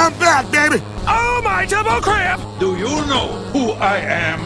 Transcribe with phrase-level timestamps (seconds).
[0.00, 0.82] I'm back, baby.
[1.06, 2.40] Oh, my double cramp!
[2.58, 4.40] Do you know who I am?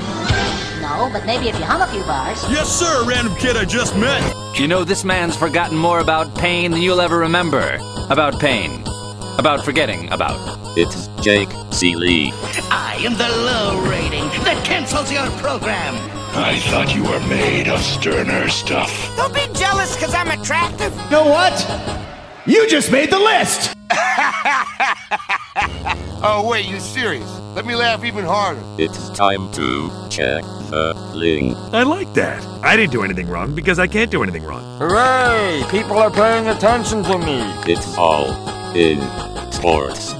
[0.82, 2.42] No, but maybe if you hum a few bars.
[2.50, 4.20] Yes, sir, random kid I just met.
[4.58, 7.78] You know, this man's forgotten more about pain than you'll ever remember.
[8.10, 8.82] About pain.
[9.38, 10.58] About forgetting about.
[10.76, 12.32] It's Jake Ciely.
[12.72, 15.94] I am the low rating that cancels your program.
[16.36, 18.90] I thought you were made of sterner stuff.
[19.16, 20.92] Don't be jealous because I'm attractive.
[21.04, 21.54] You know what?
[22.44, 23.73] You just made the list!
[26.22, 27.28] oh, wait, you serious?
[27.54, 28.60] Let me laugh even harder.
[28.78, 31.56] It's time to check the link.
[31.72, 32.42] I like that.
[32.64, 34.78] I didn't do anything wrong because I can't do anything wrong.
[34.78, 35.62] Hooray!
[35.70, 37.40] People are paying attention to me.
[37.70, 38.30] It's all
[38.74, 39.00] in
[39.52, 40.14] sports.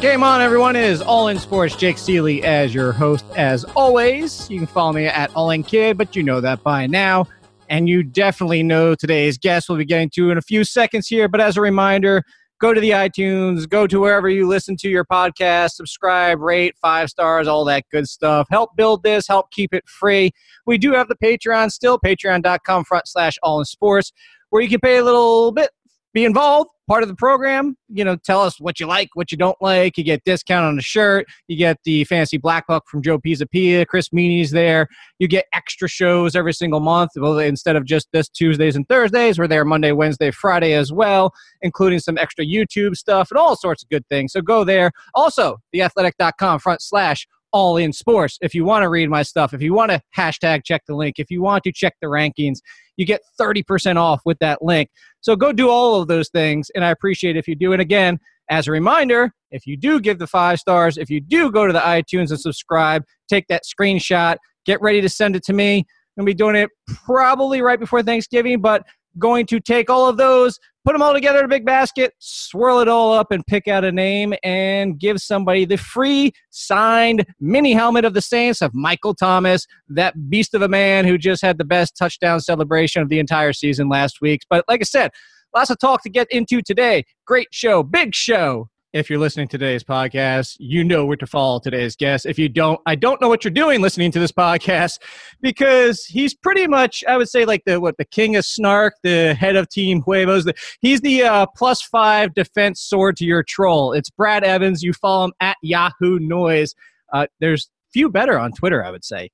[0.00, 0.76] Game on, everyone.
[0.76, 1.76] It is All In Sports.
[1.76, 4.50] Jake Ciely as your host, as always.
[4.50, 7.26] You can follow me at All In Kid, but you know that by now.
[7.74, 11.26] And you definitely know today's guest we'll be getting to in a few seconds here.
[11.26, 12.22] But as a reminder,
[12.60, 17.10] go to the iTunes, go to wherever you listen to your podcast, subscribe, rate, five
[17.10, 18.46] stars, all that good stuff.
[18.48, 20.30] Help build this, help keep it free.
[20.66, 24.12] We do have the Patreon still, patreon.com front slash all in sports,
[24.50, 25.70] where you can pay a little bit,
[26.14, 27.76] be involved, part of the program.
[27.88, 29.98] You know, tell us what you like, what you don't like.
[29.98, 31.26] You get discount on the shirt.
[31.48, 33.86] You get the fancy black book from Joe Pisapia.
[33.86, 34.86] Chris Meaney's there.
[35.18, 37.10] You get extra shows every single month.
[37.16, 41.32] Well, instead of just this Tuesdays and Thursdays, we're there Monday, Wednesday, Friday as well,
[41.62, 44.32] including some extra YouTube stuff and all sorts of good things.
[44.32, 44.92] So go there.
[45.14, 48.36] Also, theathletic.com front slash all in sports.
[48.42, 51.14] If you want to read my stuff, if you want to hashtag check the link,
[51.18, 52.58] if you want to check the rankings,
[52.96, 54.90] you get 30% off with that link.
[55.20, 57.72] So go do all of those things, and I appreciate if you do.
[57.72, 58.18] And again,
[58.50, 61.72] as a reminder, if you do give the five stars, if you do go to
[61.72, 65.78] the iTunes and subscribe, take that screenshot, get ready to send it to me.
[65.78, 66.70] I'm going to be doing it
[67.06, 68.82] probably right before Thanksgiving, but
[69.16, 72.80] going to take all of those, put them all together in a big basket, swirl
[72.80, 77.72] it all up, and pick out a name and give somebody the free signed mini
[77.72, 81.58] helmet of the Saints of Michael Thomas, that beast of a man who just had
[81.58, 84.42] the best touchdown celebration of the entire season last week.
[84.50, 85.10] But like I said,
[85.54, 87.04] lots of talk to get into today.
[87.26, 88.68] Great show, big show.
[88.94, 92.26] If you're listening to today's podcast, you know where to follow today's guest.
[92.26, 95.00] If you don't, I don't know what you're doing listening to this podcast
[95.40, 99.34] because he's pretty much, I would say, like the what the king of snark, the
[99.34, 100.44] head of Team Huevos.
[100.44, 103.92] The, he's the uh, plus five defense sword to your troll.
[103.92, 104.84] It's Brad Evans.
[104.84, 106.76] You follow him at Yahoo Noise.
[107.12, 109.28] Uh, there's few better on Twitter, I would say.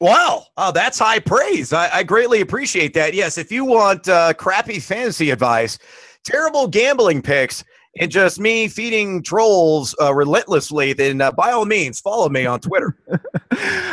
[0.00, 1.72] Wow, oh, that's high praise.
[1.72, 3.14] I, I greatly appreciate that.
[3.14, 5.76] Yes, if you want uh, crappy fantasy advice,
[6.24, 7.64] terrible gambling picks
[7.98, 12.60] and just me feeding trolls uh, relentlessly, then uh, by all means follow me on
[12.60, 12.96] Twitter.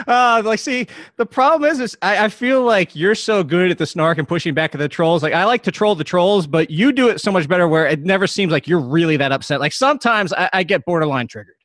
[0.07, 3.79] uh, like, see, the problem is, is I, I, feel like you're so good at
[3.79, 5.23] the snark and pushing back at the trolls.
[5.23, 7.87] Like, I like to troll the trolls, but you do it so much better where
[7.87, 9.59] it never seems like you're really that upset.
[9.59, 11.55] Like, sometimes I, I get borderline triggered.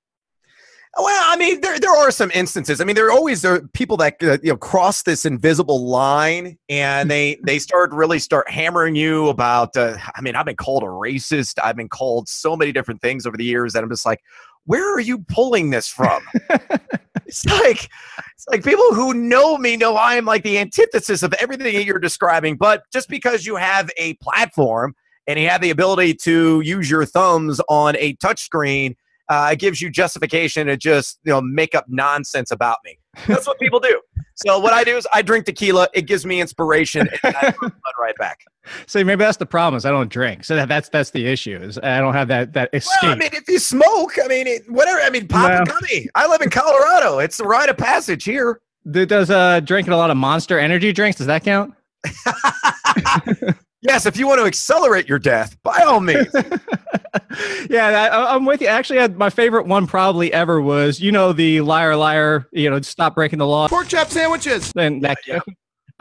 [0.99, 2.81] Well, I mean, there there are some instances.
[2.81, 5.89] I mean, there are always there are people that uh, you know cross this invisible
[5.89, 9.75] line, and they they start really start hammering you about.
[9.75, 11.55] Uh, I mean, I've been called a racist.
[11.63, 14.21] I've been called so many different things over the years that I'm just like,
[14.67, 16.23] where are you pulling this from?
[17.27, 17.89] it's like
[18.35, 21.85] it's like people who know me know I am like the antithesis of everything that
[21.87, 22.57] you're describing.
[22.57, 24.95] But just because you have a platform
[25.27, 28.95] and you have the ability to use your thumbs on a touchscreen
[29.33, 32.99] uh, it gives you justification to just you know make up nonsense about me.
[33.27, 34.01] That's what people do.
[34.35, 35.89] So what I do is I drink tequila.
[35.95, 38.41] It gives me inspiration, and I run right back.
[38.87, 39.79] See, maybe that's the problem.
[39.79, 41.57] Is I don't drink, so that, that's that's the issue.
[41.57, 42.99] Is I don't have that that escape.
[43.03, 45.01] Well, I mean, if you smoke, I mean, it, whatever.
[45.01, 46.09] I mean, pop well, gummy.
[46.15, 47.19] I live in Colorado.
[47.19, 48.61] It's the rite of passage here.
[48.91, 51.73] Does uh drinking a lot of Monster Energy drinks does that count?
[53.83, 56.29] yes, if you want to accelerate your death, by all means.
[57.71, 58.69] yeah, I, am with you.
[58.69, 63.15] Actually, my favorite one probably ever was, you know, the liar, liar, you know, stop
[63.15, 63.69] breaking the law.
[63.69, 64.73] Pork chop sandwiches.
[64.77, 65.41] And that, yeah.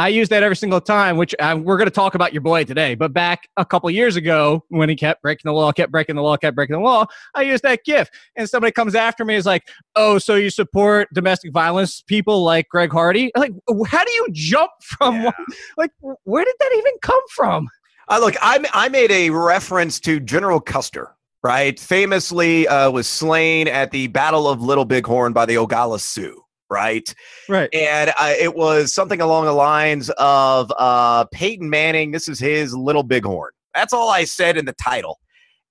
[0.02, 2.64] I use that every single time, which uh, we're going to talk about your boy
[2.64, 2.96] today.
[2.96, 6.24] But back a couple years ago, when he kept breaking the law, kept breaking the
[6.24, 7.06] law, kept breaking the law,
[7.36, 8.10] I used that GIF.
[8.36, 12.68] And somebody comes after me is like, "Oh, so you support domestic violence people like
[12.70, 13.52] Greg Hardy?" Like,
[13.86, 15.18] how do you jump from?
[15.18, 15.26] Yeah.
[15.26, 15.34] One,
[15.78, 15.92] like,
[16.24, 17.70] where did that even come from?
[18.08, 21.80] Uh, look, I, I made a reference to General Custer, right?
[21.80, 27.14] Famously uh, was slain at the Battle of Little Bighorn by the Oglala Sioux, right?
[27.48, 27.70] Right.
[27.74, 32.74] And uh, it was something along the lines of uh, Peyton Manning, this is his
[32.74, 33.52] Little Bighorn.
[33.76, 35.20] That's all I said in the title.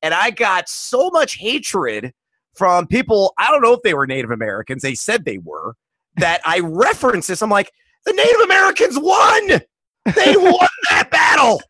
[0.02, 2.12] And I got so much hatred
[2.55, 5.75] from people, I don't know if they were Native Americans, they said they were,
[6.17, 7.43] that I referenced this.
[7.43, 7.73] I'm like,
[8.05, 9.61] the Native Americans won!
[10.14, 11.61] They won that battle!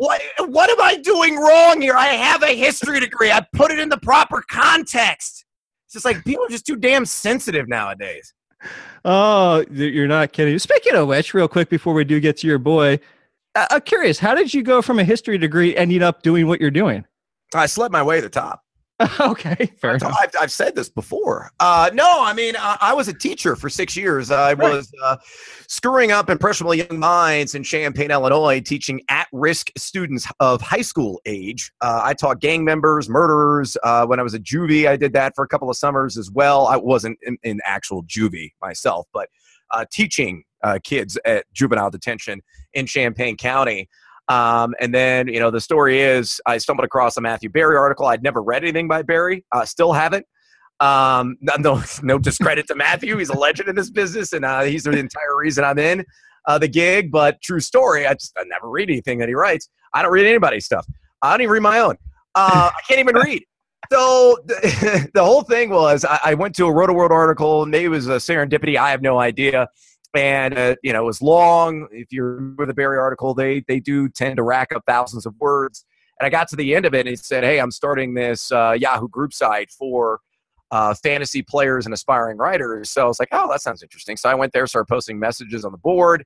[0.00, 1.94] what what am I doing wrong here?
[1.94, 3.30] I have a history degree.
[3.30, 5.44] I put it in the proper context.
[5.84, 8.32] It's just like people are just too damn sensitive nowadays.
[9.04, 10.58] Oh, you're not kidding.
[10.58, 13.00] Speaking of which, real quick before we do get to your boy,
[13.54, 16.70] I'm curious, how did you go from a history degree ending up doing what you're
[16.70, 17.04] doing?
[17.54, 18.64] I slept my way to the top.
[19.20, 20.16] okay, fair I've, enough.
[20.20, 21.50] I've, I've said this before.
[21.58, 24.30] Uh, no, I mean, I, I was a teacher for six years.
[24.30, 24.74] I Right.
[24.74, 25.16] was uh,
[25.68, 31.20] screwing up impressionable young minds in Champaign, Illinois, teaching at risk students of high school
[31.24, 31.72] age.
[31.80, 33.76] Uh, I taught gang members, murderers.
[33.82, 36.30] Uh, when I was a juvie, I did that for a couple of summers as
[36.30, 36.66] well.
[36.66, 39.28] I wasn't in, in actual juvie myself, but
[39.70, 42.42] uh, teaching uh, kids at juvenile detention
[42.74, 43.88] in Champaign County.
[44.30, 48.06] Um, and then, you know, the story is I stumbled across a Matthew Berry article.
[48.06, 50.24] I'd never read anything by Berry, uh, still haven't.
[50.78, 53.16] Um, no, no, discredit to Matthew.
[53.16, 56.04] He's a legend in this business, and uh, he's the entire reason I'm in
[56.46, 57.10] uh, the gig.
[57.10, 59.68] But true story, I just I never read anything that he writes.
[59.92, 60.86] I don't read anybody's stuff.
[61.22, 61.96] I don't even read my own.
[62.36, 63.42] Uh, I can't even read.
[63.92, 67.66] So the, the whole thing was I, I went to a Roto World article.
[67.66, 68.76] Maybe it was a serendipity.
[68.76, 69.68] I have no idea
[70.14, 71.88] and uh, you know it was long.
[71.92, 75.34] If you remember the berry article they they do tend to rack up thousands of
[75.38, 75.84] words.
[76.18, 78.52] And i got to the end of it and it said hey i'm starting this
[78.52, 80.20] uh, yahoo group site for
[80.70, 82.90] uh, fantasy players and aspiring writers.
[82.90, 84.16] So i was like oh that sounds interesting.
[84.16, 86.24] So i went there started posting messages on the board.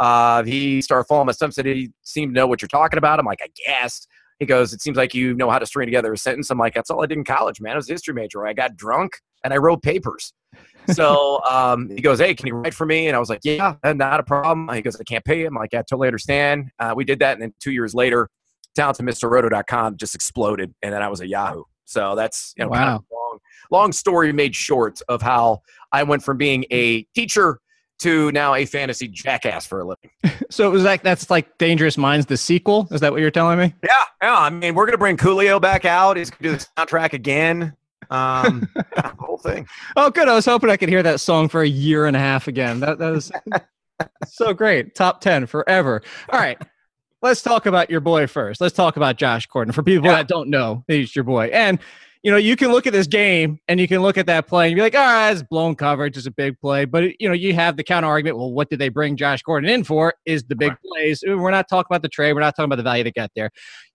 [0.00, 3.18] Uh, he started following my stuff said he seemed to know what you're talking about.
[3.18, 4.06] I'm like i guess.
[4.40, 6.50] He goes it seems like you know how to string together a sentence.
[6.50, 7.72] I'm like that's all i did in college man.
[7.72, 8.46] I was a history major.
[8.46, 9.12] I got drunk
[9.44, 10.32] and i wrote papers
[10.92, 13.74] so um, he goes, "Hey, can you write for me?" And I was like, "Yeah,
[13.84, 16.94] not a problem." He goes, "I can't pay you." I'm like, "I totally understand." Uh,
[16.96, 18.28] we did that, and then two years later,
[18.76, 21.64] talentedmrroto.com just exploded, and then I was at Yahoo.
[21.84, 23.38] So that's you know, kind of long,
[23.70, 27.60] long story made short of how I went from being a teacher
[28.00, 30.10] to now a fantasy jackass for a living.
[30.50, 32.86] So it was like that's like Dangerous Minds, the sequel.
[32.92, 33.74] Is that what you're telling me?
[33.82, 33.90] Yeah,
[34.22, 34.38] yeah.
[34.38, 36.16] I mean, we're gonna bring Coolio back out.
[36.16, 37.74] He's gonna do the soundtrack again.
[38.10, 39.66] Um, yeah, the whole thing.
[39.96, 40.28] Oh, good.
[40.28, 42.80] I was hoping I could hear that song for a year and a half again.
[42.80, 43.32] That that was
[44.26, 44.94] so great.
[44.94, 46.02] Top ten forever.
[46.30, 46.60] All right.
[47.22, 48.60] Let's talk about your boy first.
[48.60, 49.72] Let's talk about Josh Gordon.
[49.72, 51.46] For people that don't know, he's your boy.
[51.46, 51.78] And
[52.24, 54.68] you know, you can look at this game and you can look at that play
[54.68, 56.86] and be like, all right, it's blown coverage, it's a big play.
[56.86, 58.38] But you know, you have the counter argument.
[58.38, 60.14] Well, what did they bring Josh Gordon in for?
[60.24, 61.22] Is the big plays.
[61.26, 62.32] We're not talking about the trade.
[62.32, 63.50] We're not talking about the value to get there.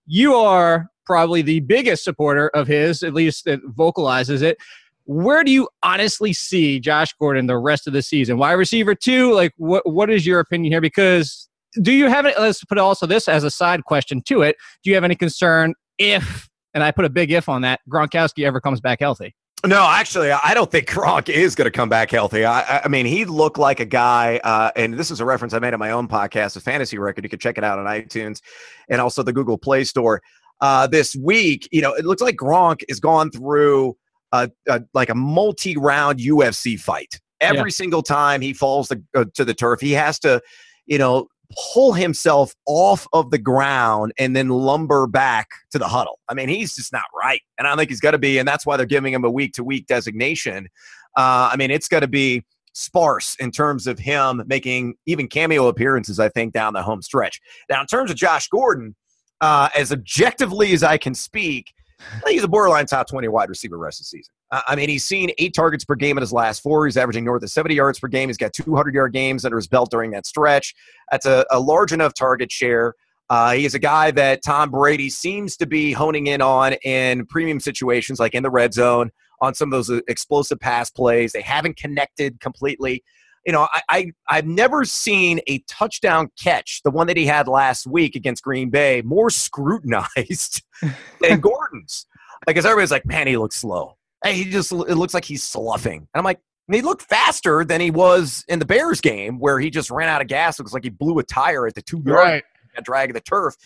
[0.06, 4.58] You are probably the biggest supporter of his, at least that vocalizes it.
[5.04, 8.38] Where do you honestly see Josh Gordon the rest of the season?
[8.38, 10.80] Wide receiver two, like what what is your opinion here?
[10.80, 11.48] Because
[11.82, 12.34] do you have it?
[12.38, 14.56] Let's put also this as a side question to it.
[14.84, 18.44] Do you have any concern if, and I put a big if on that, Gronkowski
[18.46, 19.34] ever comes back healthy?
[19.66, 22.46] No, actually, I don't think Gronk is going to come back healthy.
[22.46, 25.52] I, I- I mean, he looked like a guy, uh, and this is a reference
[25.52, 27.24] I made on my own podcast, a fantasy record.
[27.24, 28.40] You can check it out on iTunes
[28.88, 30.22] and also the Google Play Store.
[30.60, 33.96] Uh, this week, you know, it looks like Gronk has gone through
[34.32, 37.18] a, a like a multi-round UFC fight.
[37.40, 37.74] Every Yeah.
[37.74, 40.40] single time he falls to, uh, to the turf, he has to,
[40.86, 41.28] you know,
[41.72, 46.18] pull himself off of the ground and then lumber back to the huddle.
[46.28, 47.40] I mean, he's just not right.
[47.58, 48.38] And I think he's got to be.
[48.38, 50.68] And that's why they're giving him a week to week designation.
[51.16, 55.66] Uh, I mean, it's going to be sparse in terms of him making even cameo
[55.66, 57.40] appearances, I think, down the home stretch.
[57.68, 58.94] Now, in terms of Josh Gordon,
[59.40, 63.48] uh, as objectively as I can speak, I think he's a borderline top 20 wide
[63.48, 64.32] receiver rest of the season.
[64.50, 66.86] Uh, I mean, he's seen eight targets per game in his last four.
[66.86, 68.28] He's averaging north of 70 yards per game.
[68.28, 70.74] He's got 200 yard games under his belt during that stretch.
[71.10, 72.94] That's a, a large enough target share.
[73.28, 77.26] Uh, he is a guy that Tom Brady seems to be honing in on in
[77.26, 79.10] premium situations, like in the red zone,
[79.40, 81.32] on some of those uh, explosive pass plays.
[81.32, 83.04] They haven't connected completely.
[83.50, 87.48] You know, I, I I've never seen a touchdown catch, the one that he had
[87.48, 90.62] last week against Green Bay, more scrutinized
[91.20, 92.06] than Gordon's.
[92.46, 93.96] Because everybody's like, man, he looks slow.
[94.22, 95.96] Hey, he just it looks like he's sloughing.
[95.96, 96.38] And I'm like,
[96.68, 100.08] and he looked faster than he was in the Bears game, where he just ran
[100.08, 100.60] out of gas.
[100.60, 102.44] Looks like he blew a tire at the two yard Right.
[102.84, 103.56] drag the turf.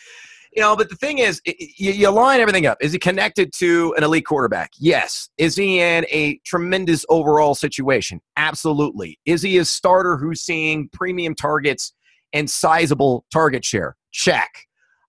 [0.54, 2.78] You know, but the thing is, i- i- you, you line everything up.
[2.80, 4.70] Is he connected to an elite quarterback?
[4.78, 5.28] Yes.
[5.36, 8.20] Is he in a tremendous overall situation?
[8.36, 9.18] Absolutely.
[9.26, 11.92] Is he a starter who's seeing premium targets
[12.32, 13.96] and sizable target share?
[14.12, 14.48] Check.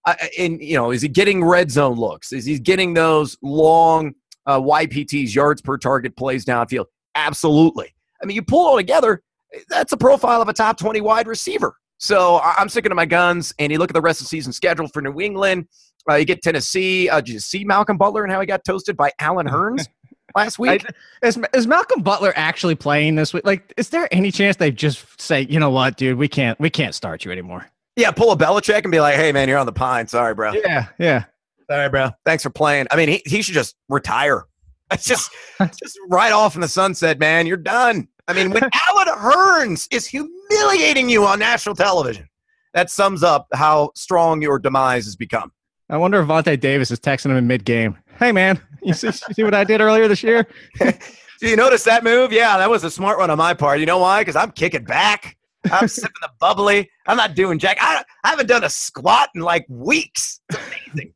[0.05, 2.31] Uh, and you know, is he getting red zone looks?
[2.33, 4.13] Is he getting those long
[4.47, 6.85] uh, YPTs, yards per target plays downfield?
[7.15, 7.93] Absolutely.
[8.21, 9.21] I mean, you pull it all together,
[9.69, 11.75] that's a profile of a top 20 wide receiver.
[11.97, 13.53] So I'm sticking to my guns.
[13.59, 15.67] And you look at the rest of the season schedule for New England.
[16.09, 17.09] Uh, you get Tennessee.
[17.09, 19.87] Uh, did you see Malcolm Butler and how he got toasted by Allen Hurns
[20.35, 20.85] last week?
[21.23, 23.45] I, is, is Malcolm Butler actually playing this week?
[23.45, 26.69] Like, is there any chance they just say, you know what, dude, we can't, we
[26.69, 27.65] can't start you anymore?
[27.95, 30.07] Yeah, pull a Belichick and be like, "Hey, man, you're on the pine.
[30.07, 30.51] Sorry, bro.
[30.51, 31.25] Yeah, yeah.
[31.69, 32.09] Sorry, bro.
[32.25, 34.45] Thanks for playing." I mean, he, he should just retire.
[34.91, 37.47] It's just just right off in the sunset, man.
[37.47, 38.07] You're done.
[38.27, 42.27] I mean, when Allen Hurns is humiliating you on national television,
[42.73, 45.51] that sums up how strong your demise has become.
[45.89, 47.97] I wonder if Vontae Davis is texting him in mid game.
[48.17, 50.47] Hey, man, you see, you see what I did earlier this year?
[50.79, 52.31] Do you notice that move?
[52.31, 53.79] Yeah, that was a smart one on my part.
[53.79, 54.21] You know why?
[54.21, 55.37] Because I'm kicking back.
[55.71, 56.89] I'm sipping the bubbly.
[57.07, 57.77] I'm not doing jack.
[57.79, 60.39] I, I haven't done a squat in like weeks.
[60.49, 60.59] It's
[60.93, 61.13] amazing.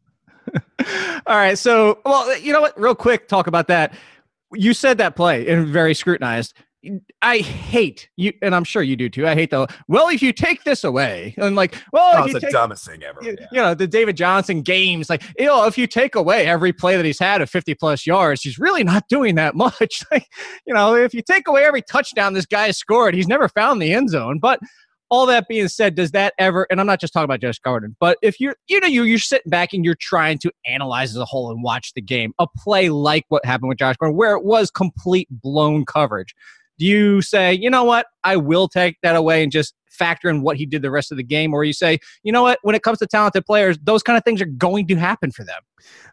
[1.27, 1.57] All right.
[1.57, 2.79] So, well, you know what?
[2.79, 3.93] Real quick, talk about that.
[4.53, 6.53] You said that play and very scrutinized.
[7.21, 9.27] I hate you, and I'm sure you do too.
[9.27, 10.07] I hate the well.
[10.09, 13.21] If you take this away, and like, well, it's the take, dumbest thing ever.
[13.21, 13.47] you, Yeah.
[13.51, 16.95] you know, the David Johnson games, like, you know, if you take away every play
[16.95, 20.03] that he's had of 50 plus yards, he's really not doing that much.
[20.11, 20.25] Like,
[20.65, 23.81] you know, if you take away every touchdown this guy has scored, he's never found
[23.81, 24.39] the end zone.
[24.39, 24.59] But
[25.09, 27.95] all that being said, does that ever, and I'm not just talking about Josh Gordon,
[27.99, 31.17] but if you're, you know, you, you're sitting back and you're trying to analyze as
[31.17, 34.35] a whole and watch the game, a play like what happened with Josh Gordon, where
[34.35, 36.33] it was complete blown coverage,
[36.79, 40.41] do you say, you know what, I will take that away and just factor in
[40.41, 41.53] what he did the rest of the game?
[41.53, 44.23] Or you say, you know what, when it comes to talented players, those kind of
[44.23, 45.59] things are going to happen for them.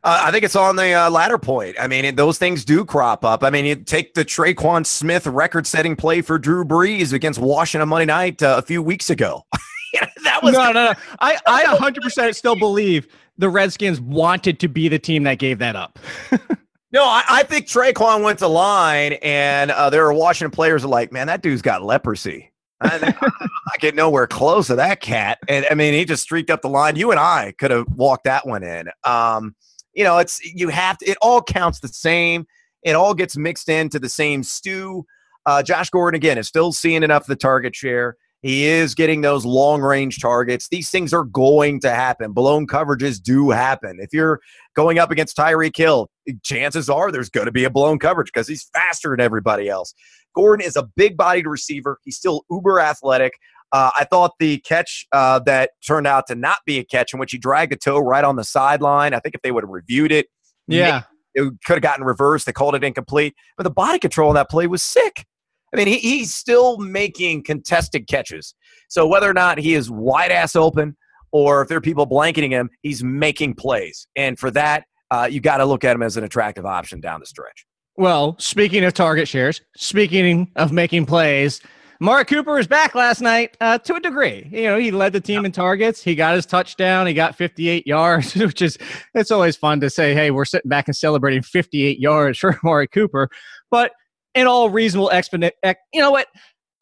[0.02, 1.76] Uh, I think it's on the uh, latter point.
[1.80, 3.44] I mean, it, those things do crop up.
[3.44, 8.06] I mean, you take the Tre'Quan Smith record-setting play for Drew Brees against Washington Monday
[8.06, 9.42] night uh, a few weeks ago.
[10.24, 10.92] that was no, no, no.
[11.20, 13.06] I, I 100% still believe
[13.38, 15.98] the Redskins wanted to be the team that gave that up.
[16.92, 20.88] No, I, I think Tre'Quan went to line, and uh, there were Washington players are
[20.88, 22.52] like, man, that dude's got leprosy.
[22.80, 25.38] I, I'm not getting nowhere close to that cat.
[25.48, 26.96] And I mean, he just streaked up the line.
[26.96, 28.88] You and I could have walked that one in.
[29.04, 29.54] Um,
[29.94, 31.06] you know, it's you have to.
[31.06, 32.46] It all counts the same.
[32.82, 35.06] It all gets mixed into the same stew.
[35.46, 38.16] Uh, Josh Gordon again is still seeing enough of the target share.
[38.42, 40.68] He is getting those long range targets.
[40.68, 42.32] These things are going to happen.
[42.32, 43.96] Blown coverages do happen.
[44.00, 44.40] If you're
[44.74, 46.08] going up against Tyreek Hill,
[46.44, 49.94] chances are there's going to be a blown coverage because he's faster than everybody else.
[50.34, 51.98] Gordon is a big bodied receiver.
[52.04, 53.32] He's still uber athletic.
[53.72, 57.18] Uh, I thought the catch uh, that turned out to not be a catch, in
[57.18, 59.70] which he dragged a toe right on the sideline, I think if they would have
[59.70, 60.26] reviewed it,
[60.68, 61.02] Yeah.
[61.34, 62.46] it could have gotten reversed.
[62.46, 63.34] They called it incomplete.
[63.56, 65.24] But the body control on that play was sick.
[65.72, 68.54] I mean, he, he's still making contested catches.
[68.88, 70.96] So whether or not he is wide ass open
[71.32, 74.06] or if there are people blanketing him, he's making plays.
[74.16, 77.20] And for that, uh, you got to look at him as an attractive option down
[77.20, 77.66] the stretch.
[77.96, 81.60] Well, speaking of target shares, speaking of making plays,
[81.98, 84.48] Mark Cooper is back last night uh, to a degree.
[84.52, 86.02] You know, he led the team in targets.
[86.02, 87.06] He got his touchdown.
[87.06, 88.76] He got 58 yards, which is
[89.14, 92.90] it's always fun to say, "Hey, we're sitting back and celebrating 58 yards for Mark
[92.92, 93.30] Cooper."
[93.70, 93.92] But
[94.36, 95.54] in all reasonable exponent,
[95.92, 96.28] you know what?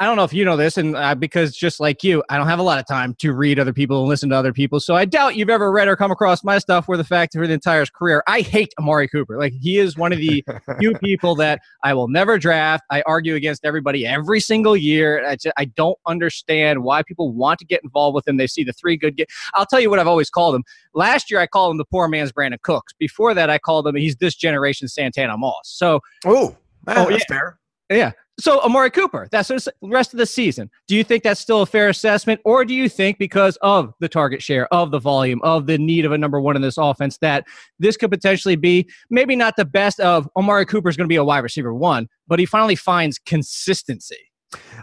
[0.00, 2.48] I don't know if you know this, and uh, because just like you, I don't
[2.48, 4.80] have a lot of time to read other people and listen to other people.
[4.80, 7.46] So I doubt you've ever read or come across my stuff where the fact for
[7.46, 9.38] the entire career, I hate Amari Cooper.
[9.38, 10.44] Like he is one of the
[10.80, 12.82] few people that I will never draft.
[12.90, 15.24] I argue against everybody every single year.
[15.24, 18.36] I, just, I don't understand why people want to get involved with him.
[18.36, 19.16] They see the three good.
[19.16, 20.64] Get- I'll tell you what I've always called him.
[20.92, 22.92] Last year I called him the poor man's Brandin Cooks.
[22.98, 25.62] Before that I called him he's this generation Santana Moss.
[25.66, 26.56] So oh,
[26.88, 27.18] oh yeah.
[27.28, 27.58] fair.
[27.90, 28.12] Yeah.
[28.40, 30.68] So Amari Cooper, that's the rest of the season.
[30.88, 34.08] Do you think that's still a fair assessment, or do you think because of the
[34.08, 37.18] target share, of the volume, of the need of a number one in this offense,
[37.18, 37.44] that
[37.78, 41.16] this could potentially be maybe not the best of Amari Cooper is going to be
[41.16, 44.18] a wide receiver one, but he finally finds consistency.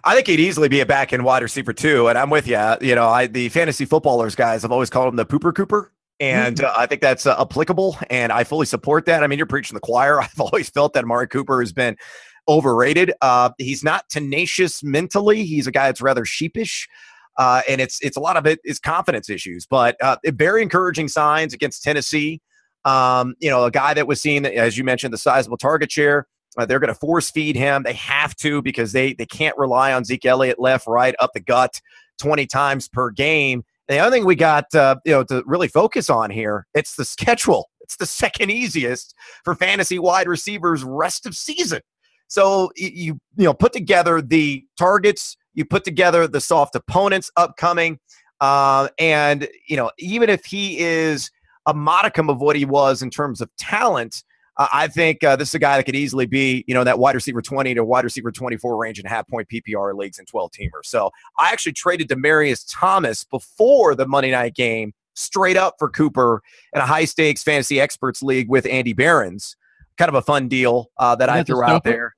[0.03, 2.07] I think he'd easily be a back end wide receiver too.
[2.07, 2.59] And I'm with you.
[2.81, 5.91] You know, I the fantasy footballers guys, I've always called him the pooper Cooper.
[6.21, 9.23] And uh, I think that's uh, applicable, and I fully support that.
[9.23, 10.21] I mean, you're preaching the choir.
[10.21, 11.97] I've always felt that Amari Cooper has been
[12.47, 13.11] overrated.
[13.21, 15.43] Uh, he's not tenacious mentally.
[15.45, 16.87] He's a guy that's rather sheepish.
[17.37, 21.07] Uh, and it's it's a lot of it is confidence issues, but uh, very encouraging
[21.07, 22.39] signs against Tennessee.
[22.85, 26.27] Um, you know, a guy that was seeing, as you mentioned, the sizable target share.
[26.57, 27.83] Uh, they're going to force feed him.
[27.83, 31.39] They have to because they they can't rely on Zeke Elliott left, right, up the
[31.39, 31.81] gut,
[32.19, 33.63] twenty times per game.
[33.91, 37.03] The other thing we got, uh, you know, to really focus on here, it's the
[37.03, 37.69] schedule.
[37.81, 41.81] It's the second easiest for fantasy wide receivers rest of season.
[42.29, 47.99] So you you know put together the targets, you put together the soft opponents upcoming,
[48.39, 51.29] uh, and you know even if he is
[51.65, 54.23] a modicum of what he was in terms of talent,
[54.61, 56.99] uh, I think uh, this is a guy that could easily be you know that
[56.99, 60.27] wide receiver twenty to wide receiver twenty four range in half point PPR leagues and
[60.27, 60.85] twelve teamers.
[60.85, 66.43] So I actually traded Demaryius Thomas before the Monday night game straight up for Cooper
[66.73, 69.55] in a high stakes fantasy experts league with Andy Behrens.
[69.97, 72.15] Kind of a fun deal uh, that I threw out there.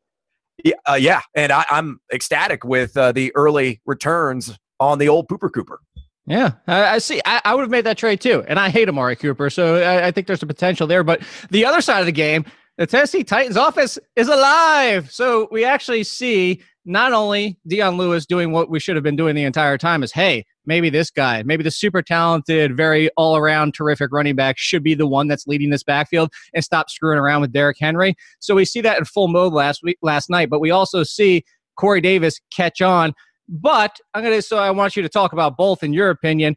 [0.63, 5.29] Yeah, uh, yeah, and I, I'm ecstatic with uh, the early returns on the old
[5.29, 5.79] Pooper Cooper.
[6.25, 7.21] Yeah, I, I see.
[7.25, 10.07] I, I would have made that trade too, and I hate Amari Cooper, so I,
[10.07, 11.03] I think there's a potential there.
[11.03, 12.45] But the other side of the game,
[12.77, 15.11] the Tennessee Titans offense is alive.
[15.11, 19.35] So we actually see not only Dion Lewis doing what we should have been doing
[19.35, 23.73] the entire time is, hey, maybe this guy, maybe the super talented, very all around
[23.73, 27.41] terrific running back should be the one that's leading this backfield and stop screwing around
[27.41, 28.15] with Derrick Henry.
[28.39, 31.43] So we see that in full mode last week, last night, but we also see
[31.77, 33.13] Corey Davis catch on.
[33.49, 36.55] But I'm going to, so I want you to talk about both in your opinion.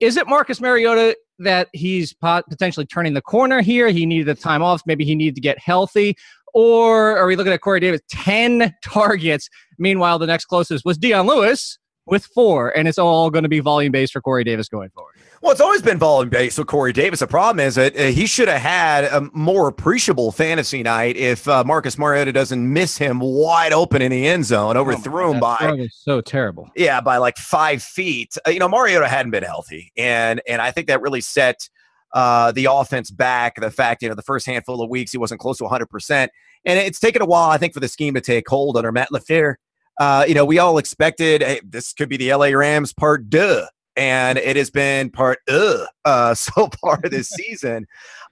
[0.00, 3.88] Is it Marcus Mariota that he's potentially turning the corner here?
[3.88, 4.82] He needed the time off.
[4.86, 6.16] Maybe he needed to get healthy.
[6.54, 8.00] Or are we looking at Corey Davis?
[8.10, 9.48] 10 targets.
[9.78, 11.78] Meanwhile, the next closest was Dion Lewis
[12.12, 15.14] with four, and it's all going to be volume based for Corey Davis going forward.
[15.40, 17.20] Well, it's always been volume based with Corey Davis.
[17.20, 21.48] The problem is that uh, he should have had a more appreciable fantasy night if
[21.48, 25.40] uh, Marcus Mariota doesn't miss him wide open in the end zone, overthrew oh him
[25.40, 26.70] by so terrible.
[26.76, 28.36] Yeah, by like five feet.
[28.46, 31.66] Uh, you know, Mariota hadn't been healthy, and and I think that really set
[32.12, 33.58] uh, the offense back.
[33.58, 36.30] The fact, you know, the first handful of weeks he wasn't close to 100, percent
[36.64, 39.08] and it's taken a while, I think, for the scheme to take hold under Matt
[39.12, 39.54] LaFleur.
[40.02, 43.66] Uh, you know, we all expected hey, this could be the LA Rams part duh
[43.94, 47.86] and it has been part uh, uh so far this season.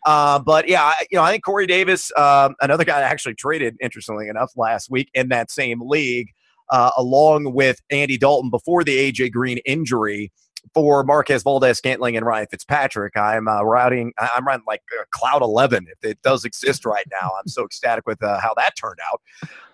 [0.05, 4.27] Uh, but yeah, you know, I think Corey Davis, um, another guy actually traded, interestingly
[4.27, 6.27] enough, last week in that same league,
[6.71, 10.33] uh, along with Andy Dalton before the AJ Green injury
[10.75, 13.17] for Marquez Valdes Scantling and Ryan Fitzpatrick.
[13.17, 17.31] I'm uh, routing, I'm running like uh, Cloud 11 if it does exist right now.
[17.39, 19.23] I'm so ecstatic with uh, how that turned out.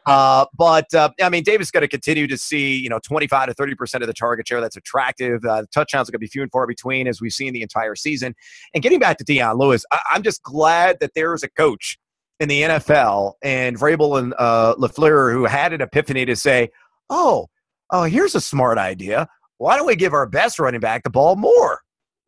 [0.06, 3.54] Uh, but uh, I mean, Davis got to continue to see, you know, 25 to
[3.54, 4.60] 30 percent of the target share.
[4.60, 5.44] That's attractive.
[5.44, 7.96] Uh, touchdowns are going to be few and far between, as we've seen the entire
[7.96, 8.34] season.
[8.72, 11.98] And getting back to Dion Lewis, I- am just glad that there is a coach
[12.38, 16.70] in the NFL and Vrabel and uh, Lafleur who had an epiphany to say,
[17.10, 17.48] "Oh,
[17.90, 19.28] oh, here's a smart idea.
[19.58, 21.80] Why don't we give our best running back the ball more?"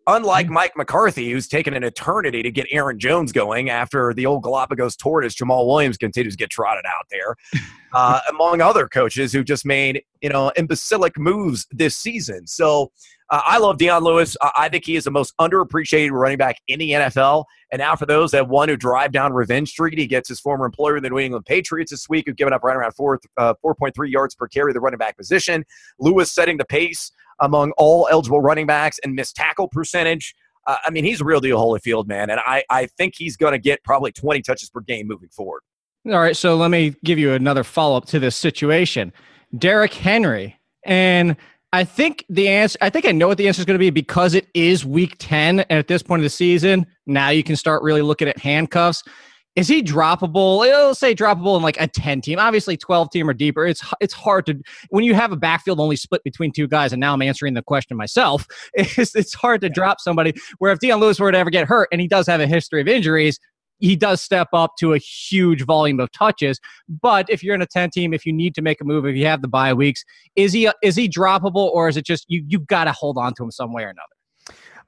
[0.08, 0.54] Unlike mm-hmm.
[0.54, 4.96] Mike McCarthy, who's taken an eternity to get Aaron Jones going after the old Galapagos
[4.96, 7.36] tortoise Jamaal Williams continues to get trotted out there,
[7.92, 12.46] uh, among other coaches who just made you know imbecilic moves this season.
[12.46, 12.90] So
[13.30, 14.36] uh, I love Dion Lewis.
[14.40, 17.44] Uh, I think he is the most underappreciated running back in the NFL.
[17.70, 20.64] And now for those that want to drive down Revenge Street, he gets his former
[20.64, 24.10] employer, the New England Patriots, this week, who've given up right around four, uh, 4.3
[24.10, 25.64] yards per carry the running back position.
[25.98, 30.34] Lewis setting the pace among all eligible running backs and missed tackle percentage.
[30.66, 32.30] Uh, I mean, he's a real deal Holyfield, man.
[32.30, 35.62] And I, I think he's going to get probably 20 touches per game moving forward.
[36.06, 36.36] All right.
[36.36, 39.12] So let me give you another follow up to this situation.
[39.56, 40.58] Derrick Henry.
[40.84, 41.36] And
[41.72, 43.90] I think the answer, I think I know what the answer is going to be
[43.90, 45.60] because it is week 10.
[45.60, 49.02] And at this point of the season, now you can start really looking at handcuffs.
[49.58, 50.58] Is he droppable?
[50.58, 52.38] Let's say droppable in like a 10 team.
[52.38, 53.66] Obviously, 12 team or deeper.
[53.66, 57.00] It's it's hard to when you have a backfield only split between two guys, and
[57.00, 58.46] now I'm answering the question myself.
[58.74, 61.88] It's, it's hard to drop somebody where if Dion Lewis were to ever get hurt,
[61.90, 63.40] and he does have a history of injuries,
[63.80, 66.60] he does step up to a huge volume of touches.
[66.88, 69.16] But if you're in a 10 team, if you need to make a move, if
[69.16, 70.04] you have the bye weeks,
[70.36, 73.34] is he is he droppable or is it just you you got to hold on
[73.34, 74.17] to him some way or another?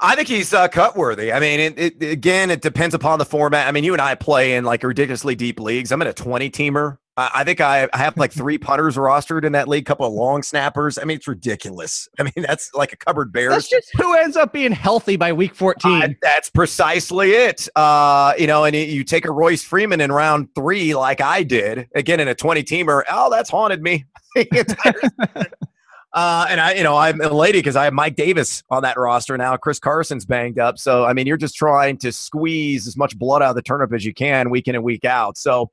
[0.00, 1.32] I think he's uh, cut worthy.
[1.32, 3.68] I mean, it, it, again, it depends upon the format.
[3.68, 5.92] I mean, you and I play in like ridiculously deep leagues.
[5.92, 6.96] I'm in a 20 teamer.
[7.16, 10.42] I think I, I have like three punters rostered in that league, couple of long
[10.42, 10.98] snappers.
[10.98, 12.08] I mean, it's ridiculous.
[12.18, 13.50] I mean, that's like a cupboard bear.
[13.50, 16.02] That's just who ends up being healthy by week 14.
[16.02, 17.68] Uh, that's precisely it.
[17.76, 21.88] Uh, you know, and you take a Royce Freeman in round three, like I did,
[21.94, 23.02] again in a 20 teamer.
[23.10, 24.06] Oh, that's haunted me.
[26.12, 29.38] Uh, and I, you know, I'm elated because I have Mike Davis on that roster
[29.38, 29.56] now.
[29.56, 33.42] Chris Carson's banged up, so I mean, you're just trying to squeeze as much blood
[33.42, 35.38] out of the turnip as you can, week in and week out.
[35.38, 35.70] So,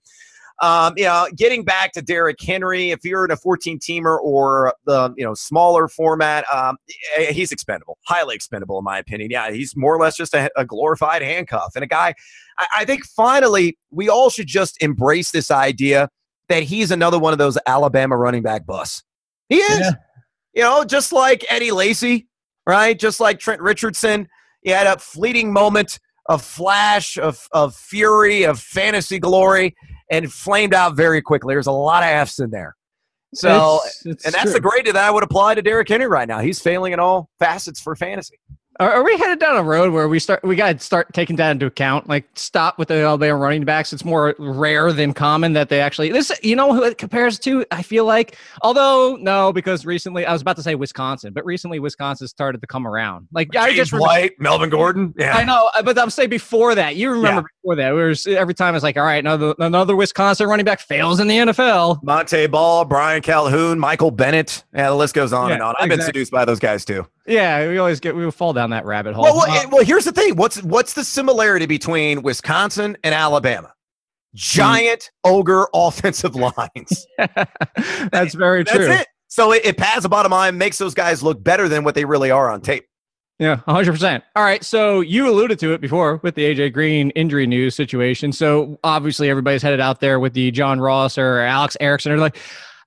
[0.61, 4.75] um, you know, getting back to Derrick Henry, if you're in a 14 teamer or
[4.85, 6.77] the you know smaller format, um,
[7.15, 9.31] eh, he's expendable, highly expendable in my opinion.
[9.31, 12.13] Yeah, he's more or less just a, a glorified handcuff and a guy.
[12.59, 16.09] I, I think finally we all should just embrace this idea
[16.49, 19.03] that he's another one of those Alabama running back busts.
[19.49, 19.79] He is.
[19.79, 19.91] Yeah.
[20.57, 22.27] You know, just like Eddie Lacy,
[22.65, 22.97] right?
[22.97, 24.27] Just like Trent Richardson,
[24.63, 29.75] he had a fleeting moment of flash, of, of fury, of fantasy glory,
[30.09, 31.53] and flamed out very quickly.
[31.53, 32.75] There's a lot of F's in there.
[33.35, 34.53] So, it's, it's and that's true.
[34.53, 36.39] the grade that I would apply to Derrick Henry right now.
[36.39, 38.39] He's failing in all facets for fantasy.
[38.79, 40.43] Are, are, we headed down a road where we start?
[40.43, 42.07] We got to start taking that into account.
[42.07, 43.91] Like, stop with the Alabama running backs.
[43.91, 46.11] It's more rare than common that they actually.
[46.11, 47.65] This, you know, who it compares to.
[47.71, 51.79] I feel like, although no, because recently I was about to say Wisconsin, but recently
[51.79, 53.27] Wisconsin started to come around.
[53.31, 55.13] Like, James I just remember, White, Melvin Gordon.
[55.17, 56.95] Yeah, I know, but I'm saying before that.
[56.95, 57.57] You remember yeah.
[57.61, 57.91] before that?
[57.91, 61.37] Was, every time it's like, all right, another another Wisconsin running back fails in the
[61.37, 62.03] NFL.
[62.03, 64.63] Montee Ball, Brian Calhoun, Michael Bennett.
[64.73, 65.75] Yeah, the list goes on yeah, and on.
[65.79, 67.07] I've been seduced by those guys too.
[67.27, 69.23] Yeah, we always get we fall down that rabbit hole.
[69.23, 70.37] Well, well, well, here's the thing.
[70.37, 73.73] What's what's the similarity between Wisconsin and Alabama?
[74.33, 77.05] Giant ogre offensive lines.
[78.11, 78.91] That's very That's true.
[78.91, 79.07] it.
[79.27, 82.05] So it, it pads the bottom line, makes those guys look better than what they
[82.05, 82.85] really are on tape.
[83.39, 84.23] Yeah, 100%.
[84.35, 84.63] All right.
[84.63, 88.31] So you alluded to it before with the AJ Green injury news situation.
[88.31, 92.13] So obviously everybody's headed out there with the John Ross or Alex Erickson.
[92.13, 92.37] Or like,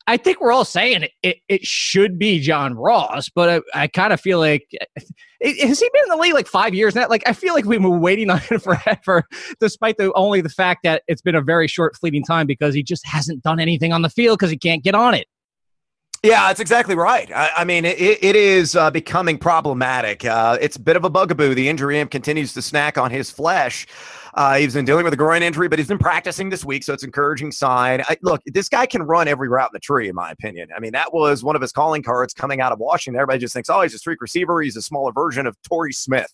[0.06, 3.86] I think we're all saying it, it, it should be John Ross, but I, I
[3.86, 7.08] kind of feel like has he been in the league like five years now?
[7.08, 9.24] Like, I feel like we've been waiting on it forever,
[9.60, 12.82] despite the only the fact that it's been a very short, fleeting time because he
[12.82, 15.26] just hasn't done anything on the field because he can't get on it.
[16.22, 17.30] Yeah, that's exactly right.
[17.32, 20.24] I, I mean, it, it is uh, becoming problematic.
[20.24, 21.54] Uh, it's a bit of a bugaboo.
[21.54, 23.86] The injury continues to snack on his flesh.
[24.34, 26.92] Uh, he's been dealing with a groin injury, but he's been practicing this week, so
[26.92, 28.02] it's an encouraging sign.
[28.02, 30.68] I, look, this guy can run every route in the tree, in my opinion.
[30.74, 33.18] I mean, that was one of his calling cards coming out of Washington.
[33.18, 34.62] Everybody just thinks, oh, he's a streak receiver.
[34.62, 36.32] He's a smaller version of Torrey Smith,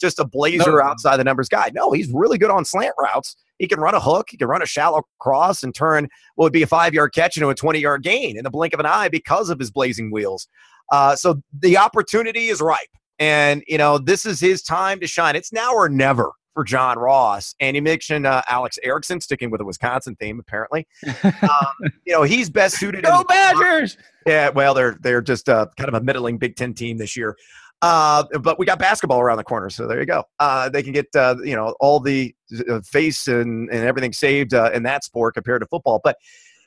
[0.00, 0.82] just a blazer No.
[0.82, 1.70] outside the numbers guy.
[1.74, 3.36] No, he's really good on slant routes.
[3.58, 4.28] He can run a hook.
[4.30, 7.36] He can run a shallow cross and turn what would be a five yard catch
[7.36, 10.10] into a 20 yard gain in the blink of an eye because of his blazing
[10.10, 10.46] wheels.
[10.92, 12.88] Uh, so the opportunity is ripe.
[13.18, 15.34] And, you know, this is his time to shine.
[15.34, 17.54] It's now or never for John Ross.
[17.60, 20.88] And you mentioned uh, Alex Erickson, sticking with a Wisconsin theme, apparently.
[21.24, 23.04] um, you know, he's best suited.
[23.04, 23.96] Go Badgers!
[24.26, 27.36] yeah, well, they're they're just uh, kind of a middling Big Ten team this year.
[27.80, 30.24] Uh, but we got basketball around the corner, so there you go.
[30.40, 32.34] Uh, they can get uh, you know all the
[32.68, 36.00] uh, face and, and everything saved uh, in that sport compared to football.
[36.02, 36.16] But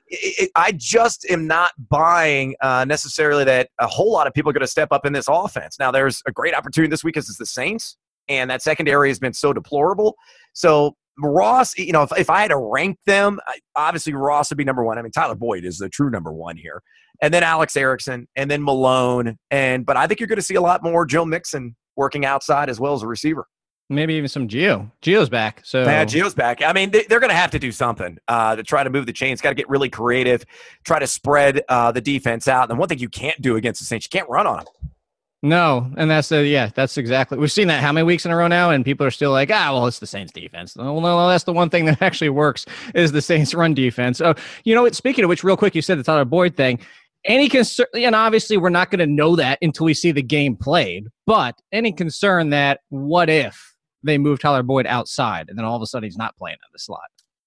[0.08, 4.51] it, it, I just am not buying uh, necessarily that a whole lot of people
[4.51, 5.77] are going to step up in this offense.
[5.80, 7.97] Now, there's a great opportunity this week because it's the Saints,
[8.28, 10.16] and that secondary has been so deplorable.
[10.54, 13.40] So Ross, you know, if, if I had to rank them,
[13.76, 14.98] obviously Ross would be number one.
[14.98, 16.82] I mean, Tyler Boyd is the true number one here,
[17.22, 20.56] and then Alex Erickson, and then Malone, and but I think you're going to see
[20.56, 23.46] a lot more Joe Mixon working outside as well as a receiver.
[23.90, 24.90] Maybe even some Gio.
[25.02, 25.60] Gio's back.
[25.66, 26.62] So Yeah, Gio's back.
[26.62, 29.06] I mean, they, they're going to have to do something uh, to try to move
[29.06, 29.42] the chains.
[29.42, 30.46] Got to get really creative,
[30.86, 32.70] try to spread uh, the defense out.
[32.70, 34.92] And one thing you can't do against the Saints, you can't run on them.
[35.43, 37.38] No, and that's the yeah, that's exactly.
[37.39, 39.49] We've seen that how many weeks in a row now, and people are still like,
[39.51, 40.75] ah, well, it's the Saints defense.
[40.75, 44.19] Well, no, that's the one thing that actually works is the Saints run defense.
[44.19, 44.88] So, you know?
[44.89, 46.80] Speaking of which, real quick, you said the Tyler Boyd thing.
[47.25, 50.56] Any concern, and obviously we're not going to know that until we see the game
[50.56, 51.08] played.
[51.25, 55.82] But any concern that what if they move Tyler Boyd outside and then all of
[55.82, 57.01] a sudden he's not playing in the slot?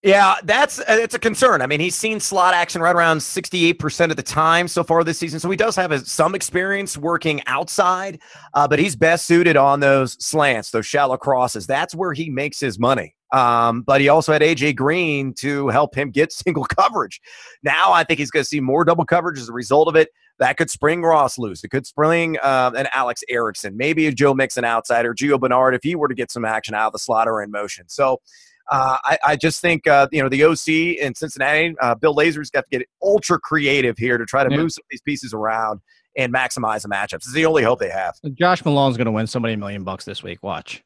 [0.05, 1.63] Yeah, that's uh, it's a concern.
[1.63, 5.19] I mean, he's seen slot action right around 68% of the time so far this
[5.19, 5.41] season.
[5.41, 8.21] So he does have a, some experience working outside,
[8.53, 11.67] uh, but he's best suited on those slants, those shallow crosses.
[11.67, 13.15] That's where he makes his money.
[13.33, 17.23] Um, but he also had AJ Green to help him get single coverage.
[17.63, 20.11] Now I think he's going to see more double coverage as a result of it.
[20.39, 21.65] That could spring Ross loose.
[21.65, 25.75] It could spring uh, an Alex Erickson, maybe a Joe Mixon outside or Gio Bernard
[25.75, 27.89] if he were to get some action out of the slot or in motion.
[27.89, 28.21] So
[28.71, 32.51] uh, I, I just think uh, you know the OC in Cincinnati, uh, Bill Lazor's
[32.51, 34.59] got to get ultra creative here to try to Yeah.
[34.59, 35.81] move some of these pieces around
[36.17, 37.15] and maximize the matchups.
[37.17, 38.15] It's the only hope they have.
[38.35, 40.43] Josh Malone's going to win somebody a million bucks this week.
[40.43, 40.83] Watch.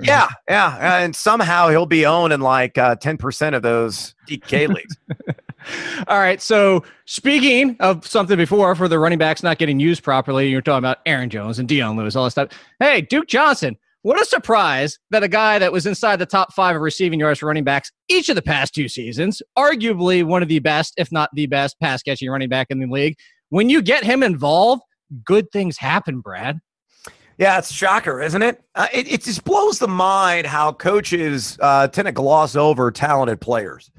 [0.00, 4.96] Yeah, yeah, and somehow he'll be owning like uh, ten percent of those DK leagues.
[6.06, 6.40] All right.
[6.40, 10.78] So speaking of something before for the running backs not getting used properly, you're talking
[10.78, 12.48] about Aaron Jones and Dion Lewis, all that stuff.
[12.78, 13.76] Hey, Duke Johnson.
[14.06, 17.40] What a surprise that a guy that was inside the top five of receiving yards
[17.40, 21.10] for running backs each of the past two seasons, arguably one of the best, if
[21.10, 23.16] not the best, pass catching running back in the league.
[23.48, 24.82] When you get him involved,
[25.24, 26.60] good things happen, Brad.
[27.36, 28.62] Yeah, it's a shocker, isn't it?
[28.76, 29.10] Uh, it?
[29.10, 33.90] It just blows the mind how coaches uh, tend to gloss over talented players.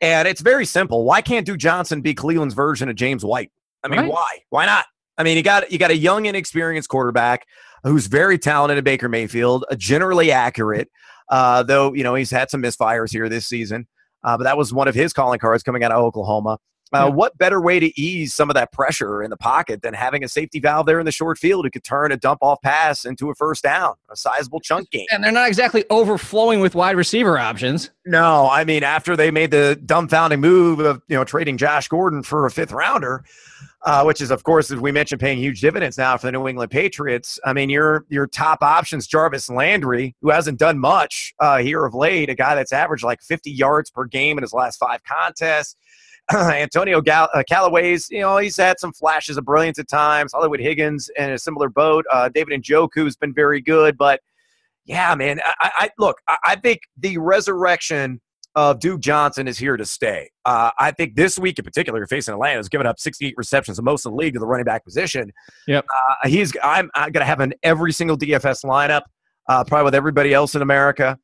[0.00, 1.04] And it's very simple.
[1.04, 3.52] Why can't Duke Johnson be Cleveland's version of James White?
[3.84, 4.10] I mean, Right.
[4.10, 4.38] why?
[4.48, 4.86] Why not?
[5.18, 7.44] I mean, you got you got a young, inexperienced quarterback
[7.84, 10.88] who's very talented at Baker Mayfield, uh, generally accurate,
[11.28, 13.86] uh, though you know he's had some misfires here this season.
[14.22, 16.58] Uh, but that was one of his calling cards coming out of Oklahoma.
[16.92, 17.14] Uh, Yeah.
[17.14, 20.28] What better way to ease some of that pressure in the pocket than having a
[20.28, 23.30] safety valve there in the short field who could turn a dump off pass into
[23.30, 25.06] a first down, a sizable chunk game?
[25.12, 27.90] And they're not exactly overflowing with wide receiver options.
[28.04, 32.24] No, I mean after they made the dumbfounding move of you know trading Josh Gordon
[32.24, 33.24] for a fifth rounder,
[33.82, 36.46] uh, which is of course as we mentioned paying huge dividends now for the New
[36.48, 37.38] England Patriots.
[37.44, 41.94] I mean your your top options Jarvis Landry, who hasn't done much uh, here of
[41.94, 45.76] late, a guy that's averaged like 50 yards per game in his last five contests.
[46.32, 50.32] Antonio Gal- uh, Callaway's, you know, he's had some flashes of brilliance at times.
[50.32, 52.04] Hollywood Higgins in a similar boat.
[52.12, 54.20] Uh, David Njoku's been very good, but
[54.84, 55.40] yeah, man.
[55.44, 56.18] I, I look.
[56.28, 58.20] I, I think the resurrection
[58.54, 60.30] of Duke Johnson is here to stay.
[60.44, 63.82] Uh, I think this week in particular, facing Atlanta, has given up 68 receptions, the
[63.82, 65.32] most in the league to the running back position.
[65.66, 65.86] Yep.
[65.88, 69.02] Uh, he's I'm, I'm going to have him in every single DFS lineup,
[69.48, 71.18] uh, probably with everybody else in America.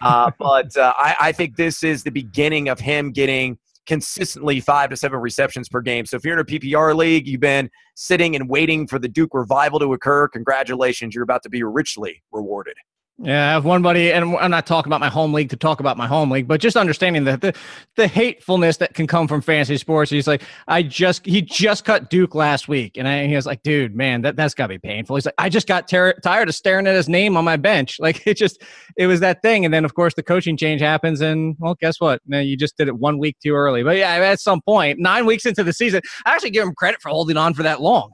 [0.00, 4.90] Uh, but uh, I, I think this is the beginning of him getting consistently five
[4.90, 6.06] to seven receptions per game.
[6.06, 9.34] So if you're in a PPR league, you've been sitting and waiting for the Duke
[9.34, 10.26] revival to occur.
[10.28, 12.74] Congratulations, you're about to be richly rewarded.
[13.18, 15.78] Yeah, I have one buddy, and I'm not talking about my home league to talk
[15.78, 17.54] about my home league, but just understanding that the
[17.94, 20.10] the hatefulness that can come from fantasy sports.
[20.10, 23.62] He's like, I just he just cut Duke last week, and I, he was like,
[23.62, 25.14] dude, man, that that's gotta be painful.
[25.14, 27.98] He's like, I just got ter- tired of staring at his name on my bench.
[28.04, 28.62] Like it just
[28.98, 32.00] it was that thing, and then of course the coaching change happens, and well, guess
[32.00, 32.20] what?
[32.26, 33.82] Now you just did it one week too early.
[33.82, 37.00] But yeah, at some point, nine weeks into the season, I actually give him credit
[37.00, 38.10] for holding on for that long.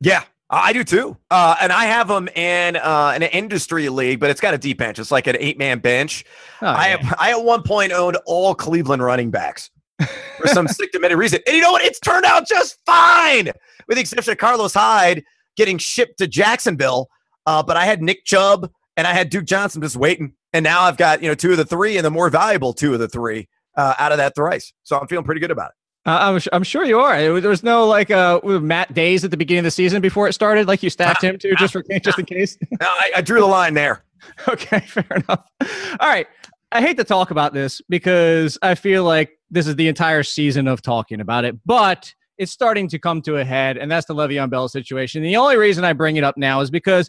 [0.00, 4.30] Yeah, I do too, uh, and I have them in uh, an industry league, but
[4.30, 4.98] it's got a deep bench.
[4.98, 6.24] It's like an eight man bench.
[6.62, 9.70] Oh, I have, I at one point owned all Cleveland running backs
[10.38, 11.82] for some sick demented reason, and you know what?
[11.82, 13.46] It's turned out just fine,
[13.88, 15.24] with the exception of Carlos Hyde
[15.56, 17.08] getting shipped to Jacksonville.
[17.44, 20.82] Uh, but I had Nick Chubb and I had Duke Johnson just waiting, and now
[20.82, 23.08] I've got you know two of the three and the more valuable two of the
[23.08, 24.72] three uh, out of that thrice.
[24.84, 25.74] So I'm feeling pretty good about it.
[26.06, 27.40] Uh, I'm, I'm sure you are.
[27.40, 30.32] There was no like uh Matt Dayes at the beginning of the season before it
[30.32, 30.68] started.
[30.68, 32.56] Like you stacked him too, just for just in case.
[32.80, 34.04] Now, I, I drew the line there.
[34.48, 35.44] okay, fair enough.
[35.98, 36.26] All right.
[36.72, 40.68] I hate to talk about this because I feel like this is the entire season
[40.68, 44.14] of talking about it, but it's starting to come to a head, and that's the
[44.14, 45.22] Le'Veon Bell situation.
[45.22, 47.08] The only reason I bring it up now is because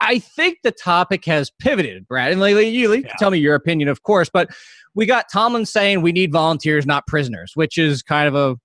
[0.00, 2.32] I think the topic has pivoted, Brad.
[2.32, 4.50] And Lately, you can tell me your opinion, of course, but
[4.94, 8.56] we got Tomlin saying we need volunteers, not prisoners, which is kind of a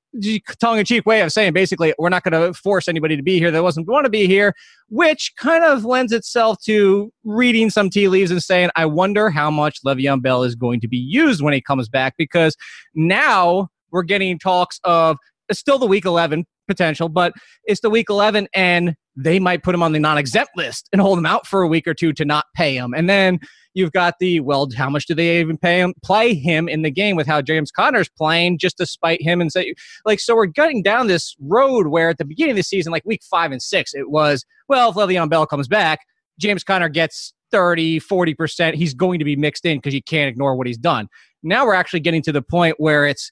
[0.59, 3.61] tongue-in-cheek way of saying basically we're not going to force anybody to be here that
[3.61, 4.53] doesn't want to be here,
[4.89, 9.51] which kind of lends itself to reading some tea leaves and saying, I wonder how
[9.51, 12.55] much Le'Veon Bell is going to be used when he comes back because
[12.95, 15.17] now we're getting talks of
[15.49, 17.33] it's still the week 11 potential, but
[17.65, 21.17] it's the week 11 and they might put him on the non-exempt list and hold
[21.17, 22.93] him out for a week or two to not pay him.
[22.93, 23.39] And then
[23.73, 26.91] you've got the, well, how much do they even pay him, play him in the
[26.91, 29.73] game with how James Conner's playing just to spite him and say,
[30.05, 33.03] like, so we're getting down this road where at the beginning of the season, like
[33.05, 35.99] week five and six, it was, well, if Le'Veon Bell comes back,
[36.39, 38.73] James Conner gets 30, 40%.
[38.73, 41.07] He's going to be mixed in because you can't ignore what he's done.
[41.43, 43.31] Now we're actually getting to the point where it's,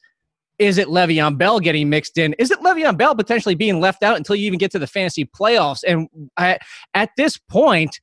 [0.63, 2.33] is it Le'Veon Bell getting mixed in?
[2.39, 5.25] Is it Le'Veon Bell potentially being left out until you even get to the fantasy
[5.25, 5.83] playoffs?
[5.85, 6.61] And at,
[6.93, 7.99] at this point,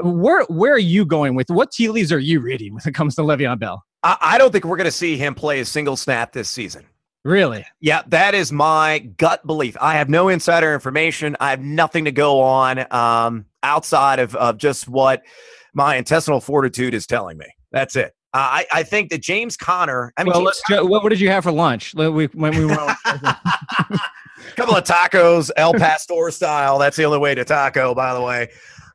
[0.00, 3.14] where where are you going with what tea leaves are you reading when it comes
[3.16, 3.82] to Le'Veon Bell?
[4.02, 6.84] I, I don't think we're going to see him play a single snap this season.
[7.24, 7.64] Really?
[7.80, 9.76] Yeah, that is my gut belief.
[9.80, 11.36] I have no insider information.
[11.38, 15.22] I have nothing to go on um, outside of, of just what
[15.72, 17.46] my intestinal fortitude is telling me.
[17.70, 18.14] That's it.
[18.34, 20.12] Uh, I, I think that James Conner.
[20.16, 21.94] I mean, well, go, what, what did you have for lunch?
[21.94, 22.96] Let- We, when we went, a
[24.56, 26.78] couple of tacos, El Pastor style.
[26.78, 28.48] That's the only way to taco, by the way.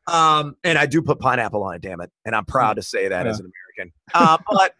[0.07, 2.09] Um, and I do put pineapple on it, damn it.
[2.25, 3.31] And I'm proud to say that Yeah.
[3.31, 3.93] as an American.
[4.13, 4.73] Uh, but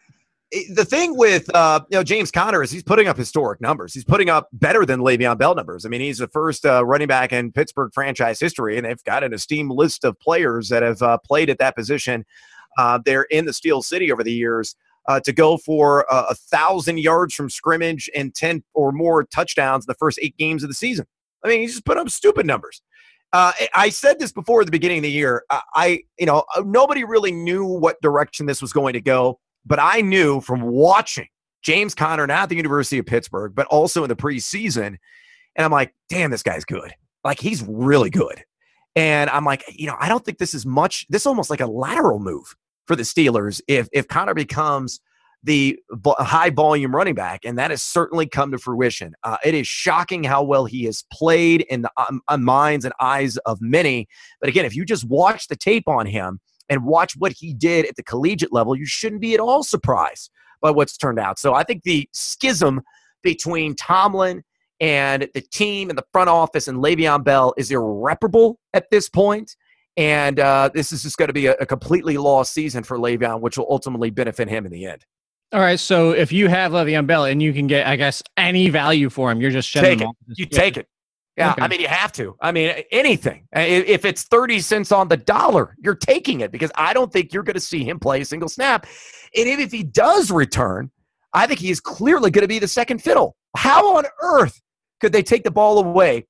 [0.73, 3.93] the thing with uh, you know James Conner is he's putting up historic numbers.
[3.93, 5.85] He's putting up better than Le'Veon Bell numbers.
[5.85, 9.23] I mean, he's the first uh, running back in Pittsburgh franchise history, and they've got
[9.25, 12.25] an esteemed list of players that have uh, played at that position.
[12.77, 14.75] Uh, they're in the Steel City over the years.
[15.09, 19.87] Uh, to go for a thousand yards from scrimmage and 10 or more touchdowns in
[19.87, 21.05] the first eight games of the season.
[21.45, 22.81] I mean, he just put up stupid numbers.
[23.33, 25.43] Uh, I- said this before at the beginning of the year.
[25.49, 29.39] I, I, you know, uh, nobody really knew what direction this was going to go,
[29.65, 31.27] but I knew from watching
[31.61, 34.97] James Conner, not at the University of Pittsburgh, but also in the preseason.
[35.55, 36.93] And I'm like, damn, this guy's good.
[37.23, 38.43] Like, he's really good.
[38.95, 41.61] And I'm like, you know, I don't think this is much, this is almost like
[41.61, 42.55] a lateral move
[42.87, 44.99] for the Steelers if if Conner becomes
[45.43, 45.79] the
[46.19, 49.13] high volume running back, and that has certainly come to fruition.
[49.23, 52.93] Uh, it is shocking how well he has played in the um, uh, minds and
[52.99, 54.07] eyes of many.
[54.41, 57.85] But again, if you just watch the tape on him and watch what he did
[57.85, 61.39] at the collegiate level, you shouldn't be at all surprised by what's turned out.
[61.39, 62.81] So I think the schism
[63.23, 64.43] between Tomlin
[64.79, 69.55] and the team and the front office and Le'Veon Bell is irreparable at this point.
[69.97, 73.41] And uh, this is just going to be a, a completely lost season for Le'Veon,
[73.41, 75.03] which will ultimately benefit him in the end.
[75.51, 78.69] all right, so if you have Le'Veon Bell and you can get, I guess, any
[78.69, 80.39] value for him, you're just shedding Take him it.
[80.39, 80.87] You take it.
[81.35, 81.61] Yeah, Okay.
[81.61, 82.35] I mean, you have to.
[82.41, 83.47] I mean, anything.
[83.53, 87.43] If it's 30 cents on the dollar, you're taking it because I don't think you're
[87.43, 88.87] going to see him play a single snap.
[89.35, 90.89] And if he does return,
[91.33, 93.35] I think he is clearly going to be the second fiddle.
[93.55, 94.59] How on earth
[94.99, 96.25] could they take the ball away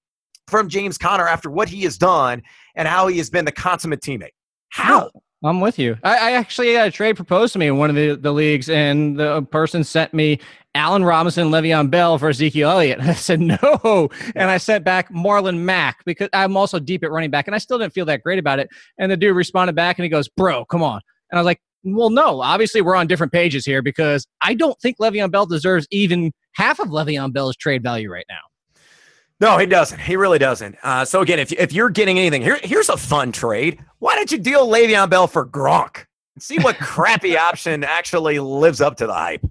[0.47, 2.41] from James Conner after what he has done
[2.75, 4.31] and how he has been the consummate teammate?
[4.69, 5.11] How?
[5.43, 5.97] I'm with you.
[6.03, 8.69] I, I actually had a trade proposed to me in one of the, the leagues,
[8.69, 10.39] and the person sent me
[10.73, 12.99] Allen Robinson, Le'Veon Bell for Ezekiel Elliott.
[13.01, 17.29] I said no, and I sent back Marlon Mack because I'm also deep at running
[17.29, 18.69] back, and I still didn't feel that great about it.
[18.97, 21.61] And the dude responded back, and he goes, "Bro, come on." And I was like,
[21.83, 22.41] "Well, no.
[22.41, 26.79] Obviously, we're on different pages here because I don't think Le'Veon Bell deserves even half
[26.79, 28.41] of Le'Veon Bell's trade value right now."
[29.39, 29.99] No, he doesn't.
[29.99, 30.77] He really doesn't.
[30.81, 33.83] Uh, so again, if if you're getting anything here, here's a fun trade.
[33.99, 38.81] Why don't you deal Le'Veon Bell for Gronk and see what crappy option actually lives
[38.81, 39.45] up to the hype?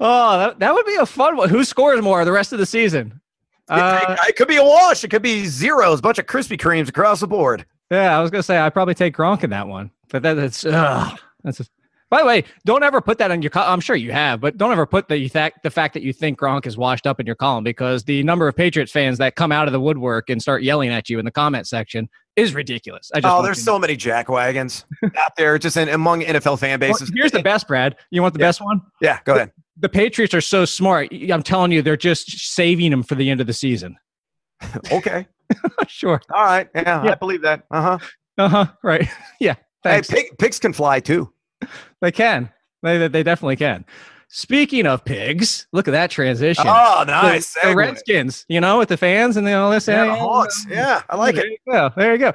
[0.00, 1.48] Oh, that, that would be a fun one.
[1.48, 3.20] Who scores more the rest of the season?
[3.68, 5.04] Uh, it, it, could be a wash.
[5.04, 7.66] It could be zeros, bunch of Krispy Kremes across the board.
[7.90, 10.64] Yeah, I was gonna say I probably take Gronk in that one, but that, that's
[10.66, 11.10] uh,
[11.44, 11.58] that's.
[11.58, 11.70] Just,
[12.10, 13.50] by the way, don't ever put that on your.
[13.54, 16.38] I'm sure you have, but don't ever put the fact the fact that you think
[16.38, 19.52] Gronk is washed up in your column because the number of Patriots fans that come
[19.52, 23.10] out of the woodwork and start yelling at you in the comment section is ridiculous.
[23.14, 24.84] I just oh, there's so many jackwagons
[25.16, 27.10] out there just in, among NFL fan bases.
[27.10, 27.96] Well, here's the best, Brad.
[28.10, 28.46] You want the yeah.
[28.46, 28.80] best one?
[29.00, 29.52] Yeah, go ahead.
[29.76, 31.12] The, the Patriots are so smart.
[31.12, 33.96] I'm telling you, they're just saving them for the end of the season.
[34.92, 35.26] okay.
[35.88, 36.20] sure.
[36.32, 36.68] All right.
[36.74, 37.64] Yeah, yeah, I believe that.
[37.70, 37.98] Uh huh.
[38.38, 38.66] Uh huh.
[38.82, 39.08] Right.
[39.40, 39.54] yeah.
[39.82, 40.08] Thanks.
[40.08, 41.32] Hey, pig, pigs can fly too.
[42.00, 42.50] They can.
[42.82, 43.84] They, they definitely can.
[44.28, 46.64] Speaking of pigs, look at that transition.
[46.66, 47.54] Oh, nice.
[47.54, 49.88] The, the Redskins, you know, with the fans and all this.
[49.88, 50.66] Yeah, the Hawks.
[50.68, 51.60] Yeah, I like there it.
[51.66, 51.90] You go.
[51.96, 52.32] There you go.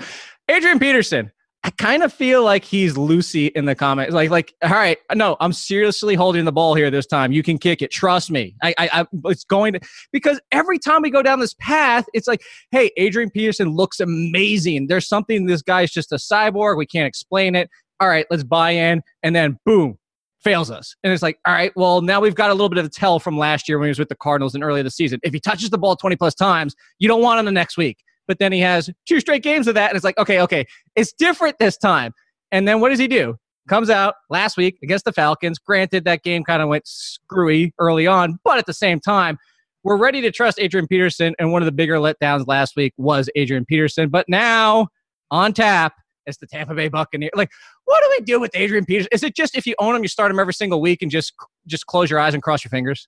[0.50, 1.32] Adrian Peterson.
[1.66, 4.14] I kind of feel like he's Lucy in the comments.
[4.14, 7.32] Like, like, all right, no, I'm seriously holding the ball here this time.
[7.32, 7.90] You can kick it.
[7.90, 8.54] Trust me.
[8.62, 9.80] I, I, I it's going to
[10.12, 12.42] because every time we go down this path, it's like,
[12.72, 14.88] hey, Adrian Peterson looks amazing.
[14.88, 15.46] There's something.
[15.46, 16.76] This guy's just a cyborg.
[16.76, 17.70] We can't explain it
[18.04, 19.02] all right, let's buy in.
[19.24, 19.98] And then boom,
[20.42, 20.94] fails us.
[21.04, 23.18] And it's like, all right, well, now we've got a little bit of a tell
[23.18, 25.22] from last year when he was with the Cardinals and earlier the season.
[25.24, 28.04] If he touches the ball 20 plus times, you don't want him the next week.
[28.28, 29.90] But then he has two straight games of that.
[29.90, 30.66] And it's like, okay, okay,
[30.98, 32.14] it's different this time.
[32.52, 33.38] And then what does he do?
[33.70, 35.60] Comes out last week against the Falcons.
[35.60, 39.38] Granted, that game kind of went screwy early on, but at the same time,
[39.84, 41.36] we're ready to trust Adrian Peterson.
[41.40, 44.10] And one of the bigger letdowns last week was Adrian Peterson.
[44.10, 44.90] But now
[45.32, 45.94] on tap,
[46.26, 47.32] it's the Tampa Bay Buccaneers.
[47.36, 47.52] Like,
[47.86, 49.08] what do we do with Adrian Peters?
[49.12, 51.34] Is it just if you own him, you start him every single week and just
[51.68, 53.08] just close your eyes and cross your fingers?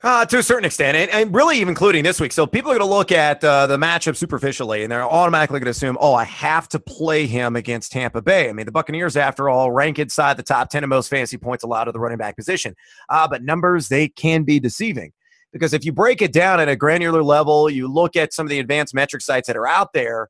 [0.00, 2.30] Uh, to a certain extent, and, and really even including this week.
[2.30, 5.64] So people are going to look at uh, the matchup superficially, and they're automatically going
[5.64, 8.48] to assume, oh, I have to play him against Tampa Bay.
[8.48, 11.64] I mean, the Buccaneers, after all, rank inside the top 10 of most fantasy points
[11.64, 12.76] allowed to the running back position.
[13.08, 15.10] Uh, but numbers, they can be deceiving.
[15.52, 18.50] Because if you break it down at a granular level, you look at some of
[18.50, 20.28] the advanced metric sites that are out there,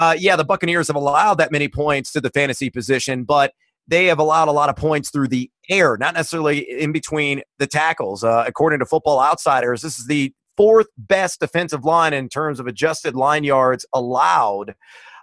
[0.00, 3.52] uh, yeah, the Buccaneers have allowed that many points to the fantasy position, but
[3.86, 7.66] they have allowed a lot of points through the air, not necessarily in between the
[7.66, 8.24] tackles.
[8.24, 12.66] Uh, according to Football Outsiders, this is the fourth best defensive line in terms of
[12.66, 14.74] adjusted line yards allowed.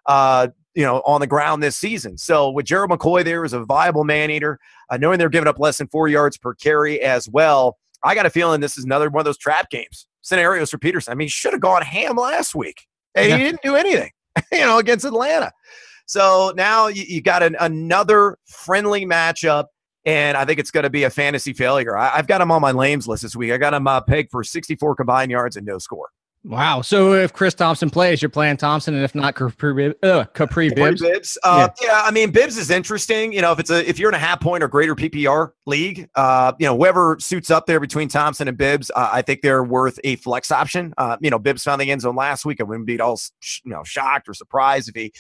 [0.05, 2.19] Uh, you know, on the ground this season.
[2.19, 4.59] So with Gerald McCoy there as a viable man eater,
[4.91, 8.27] uh, knowing they're giving up less than four yards per carry as well, I got
[8.27, 11.11] a feeling this is another one of those trap games scenarios for Peterson.
[11.11, 12.85] I mean, he should have gone ham last week,
[13.15, 13.37] and yeah.
[13.37, 14.11] he didn't do anything.
[14.51, 15.51] you know, against Atlanta.
[16.05, 19.65] So now you, you got an, another friendly matchup,
[20.05, 21.97] and I think it's going to be a fantasy failure.
[21.97, 23.51] I, have got him on my lames list this week.
[23.51, 26.09] I got him uh, pegged for 64 combined yards and no score.
[26.47, 26.81] Wow.
[26.81, 31.01] So if Chris Thompson plays, you're playing Thompson, and if not, Kapri, uh, Kapri Bibbs.
[31.01, 31.37] Bibbs.
[31.43, 31.87] Uh, yeah.
[31.87, 32.01] yeah.
[32.05, 33.33] I mean, Bibbs is interesting.
[33.33, 36.07] You know, if it's a if you're in a half point or greater PPR league,
[36.15, 39.65] uh, you know, whoever suits up there between Thompson and Bibbs, uh, I think they're
[39.65, 40.93] worth a flex option.
[40.97, 42.61] Uh, you know, Bibbs found the end zone last week.
[42.61, 43.19] I wouldn't be at all
[43.65, 45.11] you know shocked or surprised if he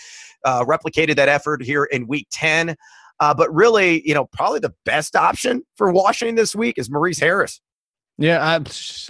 [0.45, 2.77] uh, replicated that effort here in Week Ten.
[3.19, 7.19] Uh, but really, you know, probably the best option for Washington this week is Maurice
[7.19, 7.59] Harris.
[8.17, 8.59] Yeah, I,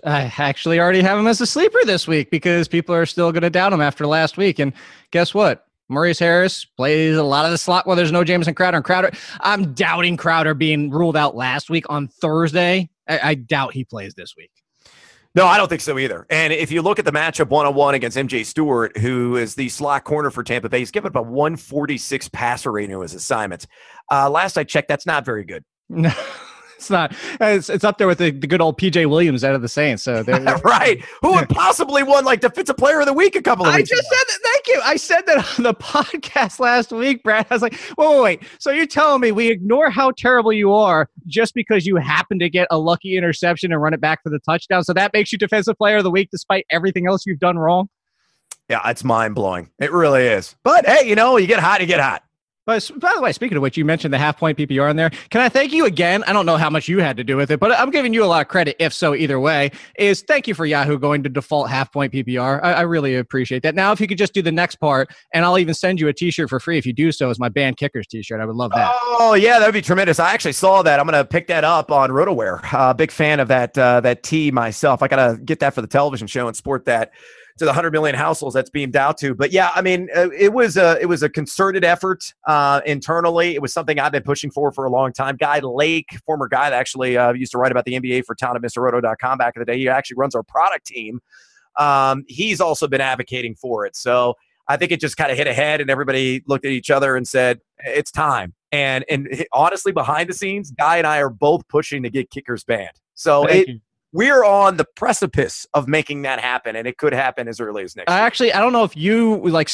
[0.04, 3.44] I actually already have him as a sleeper this week because people are still going
[3.44, 4.60] to doubt him after last week.
[4.60, 4.74] And
[5.12, 5.66] guess what?
[5.90, 7.88] Maurice Harris plays a lot of the slot.
[7.88, 9.12] Well, there's no Jamison Crowder and Crowder.
[9.40, 12.90] I'm doubting Crowder being ruled out last week on Thursday.
[13.08, 14.52] I, I doubt he plays this week.
[15.36, 16.26] No, I don't think so either.
[16.30, 19.56] And if you look at the matchup one on one against MJ Stewart, who is
[19.56, 23.14] the slot corner for Tampa Bay, he's given up a 146 passer rating to his
[23.14, 23.68] assignments.
[24.12, 25.64] Uh, last I checked, that's not very good.
[25.90, 26.12] No
[26.80, 27.16] it's not.
[27.42, 30.04] It's, it's up there with the, the good old PJ Williams out of the Saints.
[30.04, 30.22] So
[30.64, 33.78] right, who would possibly won like defensive player of the week a couple of I
[33.78, 33.92] weeks.
[33.92, 34.18] I just ago.
[34.18, 34.40] said that.
[34.44, 34.82] Thank you.
[34.84, 37.48] I said that on the podcast last week, Brad.
[37.50, 38.44] I was like, wait, wait, wait.
[38.60, 42.50] So you're telling me we ignore how terrible you are just because you happen to
[42.50, 44.84] get a lucky interception and run it back for the touchdown?
[44.84, 47.90] So that makes you defensive player of the week despite everything else you've done wrong.
[48.70, 49.72] Yeah, it's mind blowing.
[49.80, 50.56] It really is.
[50.64, 52.24] But hey, you know, you get hot, you get hot.
[52.68, 55.10] But by the way, speaking of which, you mentioned the half point PPR in there.
[55.30, 56.22] Can I thank you again?
[56.28, 58.26] I don't know how much you had to do with it, but I'm giving you
[58.26, 58.76] a lot of credit.
[58.78, 62.60] If so, either way, is thank you for Yahoo going to default half point PPR.
[62.62, 63.74] I, I really appreciate that.
[63.74, 66.14] Now, if you could just do the next part, and I'll even send you a
[66.14, 68.42] T-shirt for free if you do so as my band kickers T-shirt.
[68.42, 68.92] I would love that.
[68.94, 70.20] Oh yeah, that would be tremendous.
[70.20, 71.00] I actually saw that.
[71.00, 72.74] I'm gonna pick that up on RotoWear.
[72.74, 75.02] Uh, big fan of that uh, that tee myself.
[75.02, 77.12] I gotta get that for the television show and sport that
[77.58, 79.34] to the 100 million households that's beamed out to.
[79.34, 83.56] But yeah, I mean, uh, it was a it was a concerted effort uh, internally.
[83.56, 85.38] It was something I've been pushing for for a long time.
[85.38, 88.56] Guy Lake, former guy that actually uh, used to write about the NBA for town
[88.56, 89.78] of MrRoto.com back in the day.
[89.78, 91.20] He actually runs our product team.
[91.78, 93.96] Um, he's also been advocating for it.
[93.96, 94.36] So
[94.68, 97.28] I think it just kind of hit ahead, and everybody looked at each other and
[97.28, 102.04] said, "It's time." And and honestly, behind the scenes, Guy and I are both pushing
[102.04, 102.92] to get kickers banned.
[103.16, 103.80] So Thank it, you
[104.18, 107.96] we're on the precipice of making that happen, and it could happen as early as
[107.96, 108.12] next.
[108.12, 109.70] I actually, I don't know if you like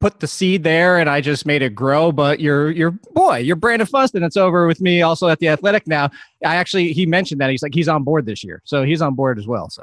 [0.00, 2.10] put the seed there, and I just made it grow.
[2.10, 5.86] But your your boy, your Brandon Funston, it's over with me also at the Athletic
[5.86, 6.06] now.
[6.42, 9.14] I actually he mentioned that he's like he's on board this year, so he's on
[9.14, 9.68] board as well.
[9.68, 9.82] So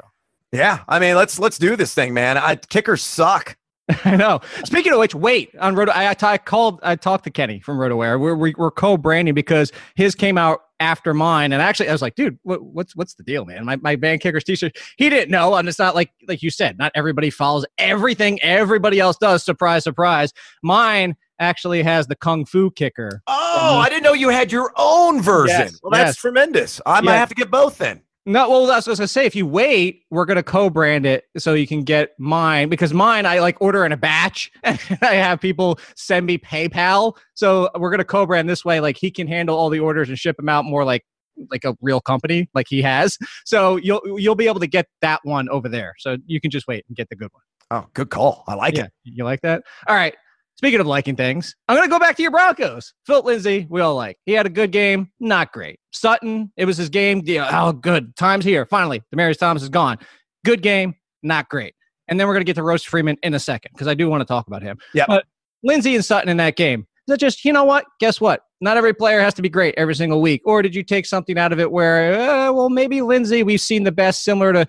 [0.50, 2.36] yeah, I mean let's let's do this thing, man.
[2.36, 3.56] I, kickers suck.
[4.04, 4.40] I know.
[4.64, 5.92] Speaking of which, wait on Roto.
[5.92, 6.80] I, I, called.
[6.82, 8.20] I talked to Kenny from RotoWear.
[8.20, 11.92] We're we, are we are co-branding because his came out after mine, and actually, I
[11.92, 13.64] was like, dude, what, what's what's the deal, man?
[13.64, 14.76] My my band kickers t-shirt.
[14.96, 16.78] He didn't know, and it's not like like you said.
[16.78, 19.42] Not everybody follows everything everybody else does.
[19.42, 20.32] Surprise, surprise.
[20.62, 23.22] Mine actually has the kung fu kicker.
[23.26, 25.58] Oh, I didn't know you had your own version.
[25.58, 26.16] Yes, well, that's yes.
[26.16, 26.80] tremendous.
[26.86, 28.02] I might have to get both then.
[28.26, 29.24] No, well, that's what I was gonna say.
[29.24, 33.38] If you wait, we're gonna co-brand it so you can get mine because mine I
[33.40, 37.16] like order in a batch and I have people send me PayPal.
[37.34, 38.80] So we're gonna co-brand this way.
[38.80, 41.04] Like he can handle all the orders and ship them out more like
[41.50, 43.16] like a real company, like he has.
[43.46, 45.94] So you'll you'll be able to get that one over there.
[45.98, 47.42] So you can just wait and get the good one.
[47.70, 48.44] Oh, good call.
[48.48, 48.92] I like yeah, it.
[49.04, 49.62] You like that?
[49.86, 50.14] All right.
[50.60, 52.92] Speaking of liking things, I'm going to go back to your Broncos.
[53.06, 54.18] Phil Lindsay, we all like.
[54.26, 55.80] He had a good game, not great.
[55.90, 57.22] Sutton, it was his game.
[57.24, 58.14] Yeah, oh, good.
[58.14, 58.66] Time's here.
[58.66, 59.96] Finally, Demaryius Thomas is gone.
[60.44, 61.72] Good game, not great.
[62.08, 64.10] And then we're going to get to Royce Freeman in a second because I do
[64.10, 64.76] want to talk about him.
[64.92, 65.06] Yeah.
[65.08, 65.24] But
[65.62, 67.86] Lindsay and Sutton in that game, is that just, you know what?
[67.98, 68.42] Guess what?
[68.60, 70.42] Not every player has to be great every single week.
[70.44, 73.84] Or did you take something out of it where, uh, well, maybe Lindsay, we've seen
[73.84, 74.66] the best, similar to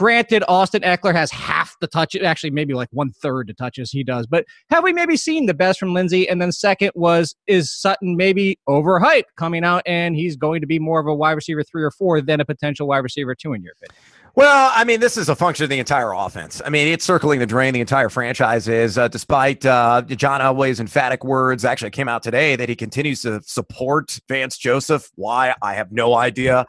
[0.00, 4.02] Granted, Austin Ekeler has half the touches, actually, maybe like one third the touches he
[4.02, 4.26] does.
[4.26, 6.26] But have we maybe seen the best from Lindsay?
[6.26, 10.78] And then second was is Sutton maybe overhyped coming out and he's going to be
[10.78, 13.62] more of a wide receiver three or four than a potential wide receiver two in
[13.62, 13.94] your opinion?
[14.36, 16.62] Well, I mean, this is a function of the entire offense.
[16.64, 17.74] I mean, it's circling the drain.
[17.74, 22.56] The entire franchise is, uh, despite uh, John Elway's emphatic words, actually came out today
[22.56, 25.10] that he continues to support Vance Joseph.
[25.16, 25.54] Why?
[25.60, 26.66] I have no idea.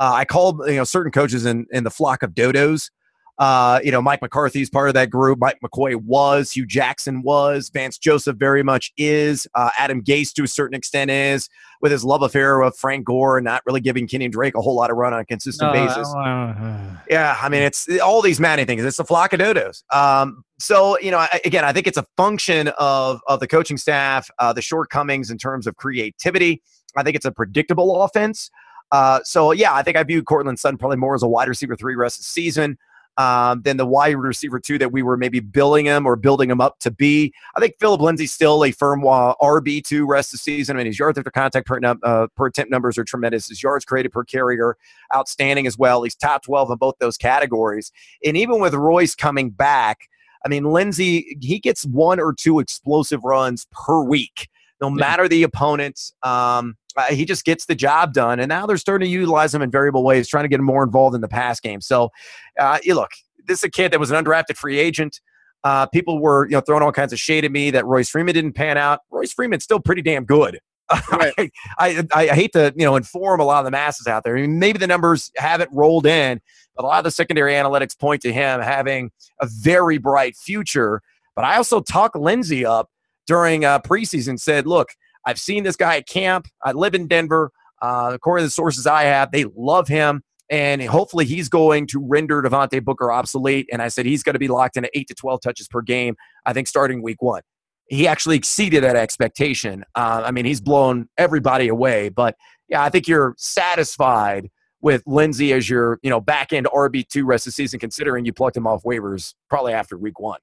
[0.00, 2.90] Uh, I called you know certain coaches in in the flock of dodos.
[3.38, 5.38] Uh, you know, Mike McCarthy's part of that group.
[5.40, 6.52] Mike McCoy was.
[6.52, 7.70] Hue Jackson was.
[7.70, 9.48] Vance Joseph very much is.
[9.54, 11.48] Uh, Adam Gase to a certain extent is.
[11.80, 14.76] With his love affair with Frank Gore and not really giving Kenyan Drake a whole
[14.76, 16.08] lot of run on a consistent basis.
[17.10, 18.84] yeah, I mean, it's all these Manny things.
[18.84, 19.82] It's a flock of dodos.
[19.92, 23.76] Um, so you know, I, again, I think it's a function of of the coaching
[23.76, 26.62] staff, uh, the shortcomings in terms of creativity.
[26.96, 28.50] I think it's a predictable offense.
[28.92, 31.74] Uh, so yeah, I think I view Courtland Sutton probably more as a wide receiver
[31.74, 32.78] three rest of the season
[33.16, 36.60] um, than the wide receiver two that we were maybe building him or building him
[36.60, 37.32] up to be.
[37.56, 40.76] I think Philip Lindsay's still a firm uh, RB two rest of the season.
[40.76, 43.48] I mean, his yards after contact per, uh, per attempt numbers are tremendous.
[43.48, 44.76] His yards created per carrier
[45.14, 46.02] outstanding as well.
[46.02, 47.92] He's top twelve in both those categories.
[48.24, 50.08] And even with Royce coming back,
[50.44, 54.48] I mean, Lindsay he gets one or two explosive runs per week,
[54.80, 56.12] no matter the opponent.
[56.22, 58.40] Um, uh, he just gets the job done.
[58.40, 60.84] And now they're starting to utilize him in variable ways, trying to get him more
[60.84, 61.80] involved in the pass game.
[61.80, 62.10] So,
[62.58, 63.10] uh, you look,
[63.46, 65.20] this is a kid that was an undrafted free agent.
[65.64, 68.34] Uh, people were, you know, throwing all kinds of shade at me that Royce Freeman
[68.34, 69.00] didn't pan out.
[69.10, 70.58] Royce Freeman's still pretty damn good.
[71.10, 71.32] Right.
[71.38, 74.36] I, I, I, hate to, you know, inform a lot of the masses out there.
[74.36, 76.38] I mean, maybe the numbers haven't rolled in,
[76.76, 81.00] but a lot of the secondary analytics point to him having a very bright future.
[81.34, 82.90] But I also talked Lindsay up
[83.26, 84.90] during uh, preseason, said, look,
[85.24, 86.46] I've seen this guy at camp.
[86.62, 87.50] I live in Denver.
[87.80, 90.22] Uh, according to the sources I have, they love him.
[90.48, 93.68] And hopefully he's going to render Devontae Booker obsolete.
[93.72, 96.14] And I said he's going to be locked into 8 to 12 touches per game,
[96.44, 97.42] I think, starting week one.
[97.86, 99.84] He actually exceeded that expectation.
[99.94, 102.10] Uh, I mean, he's blown everybody away.
[102.10, 102.36] But
[102.68, 104.50] yeah, I think you're satisfied
[104.80, 108.32] with Lindsay as your, you know, back end RB2 rest of the season, considering you
[108.32, 110.40] plucked him off waivers probably after week one.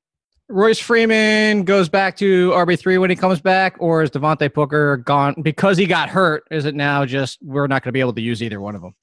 [0.52, 5.36] Royce Freeman goes back to RB3 when he comes back, or is Devontae Booker gone
[5.44, 6.44] because he got hurt?
[6.50, 8.82] Is it now just we're not going to be able to use either one of
[8.82, 8.96] them?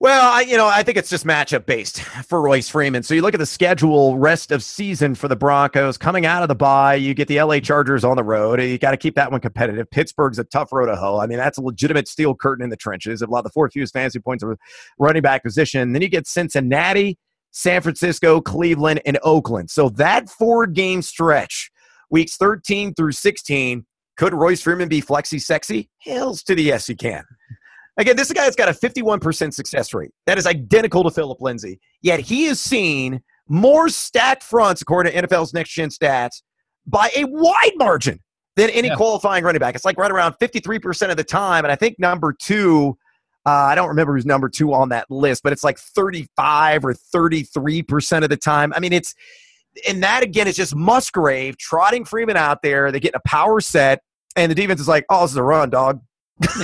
[0.00, 3.04] Well, I, you know, I think it's just matchup based for Royce Freeman.
[3.04, 6.48] So you look at the schedule rest of season for the Broncos coming out of
[6.48, 6.96] the bye.
[6.96, 8.60] You get the LA Chargers on the road.
[8.60, 9.88] You got to keep that one competitive.
[9.88, 11.20] Pittsburgh's a tough road to hoe.
[11.20, 13.22] I mean, that's a legitimate steel curtain in the trenches.
[13.22, 14.58] A lot of the fourth fewest fantasy points of
[14.98, 15.92] running back position.
[15.92, 17.16] Then you get Cincinnati,
[17.52, 19.70] San Francisco, Cleveland, and Oakland.
[19.70, 21.70] So that four game stretch,
[22.10, 23.86] weeks 13 through 16,
[24.16, 25.88] could Royce Freeman be flexy sexy?
[25.98, 27.24] Hills to the yes, he can.
[27.98, 30.10] Again, this guy has got a 51% success rate.
[30.26, 31.78] That is identical to Philip Lindsay.
[32.00, 36.42] Yet he has seen more stacked fronts, according to NFL's next gen stats,
[36.86, 38.18] by a wide margin
[38.56, 38.96] than any yeah.
[38.96, 39.74] qualifying running back.
[39.74, 41.64] It's like right around 53% of the time.
[41.64, 42.96] And I think number two,
[43.44, 46.94] uh, I don't remember who's number two on that list, but it's like 35 or
[46.94, 48.72] 33% of the time.
[48.74, 49.14] I mean, it's,
[49.88, 52.92] and that again is just Musgrave trotting Freeman out there.
[52.92, 54.02] They get a power set,
[54.36, 56.00] and the defense is like, oh, this is a run, dog.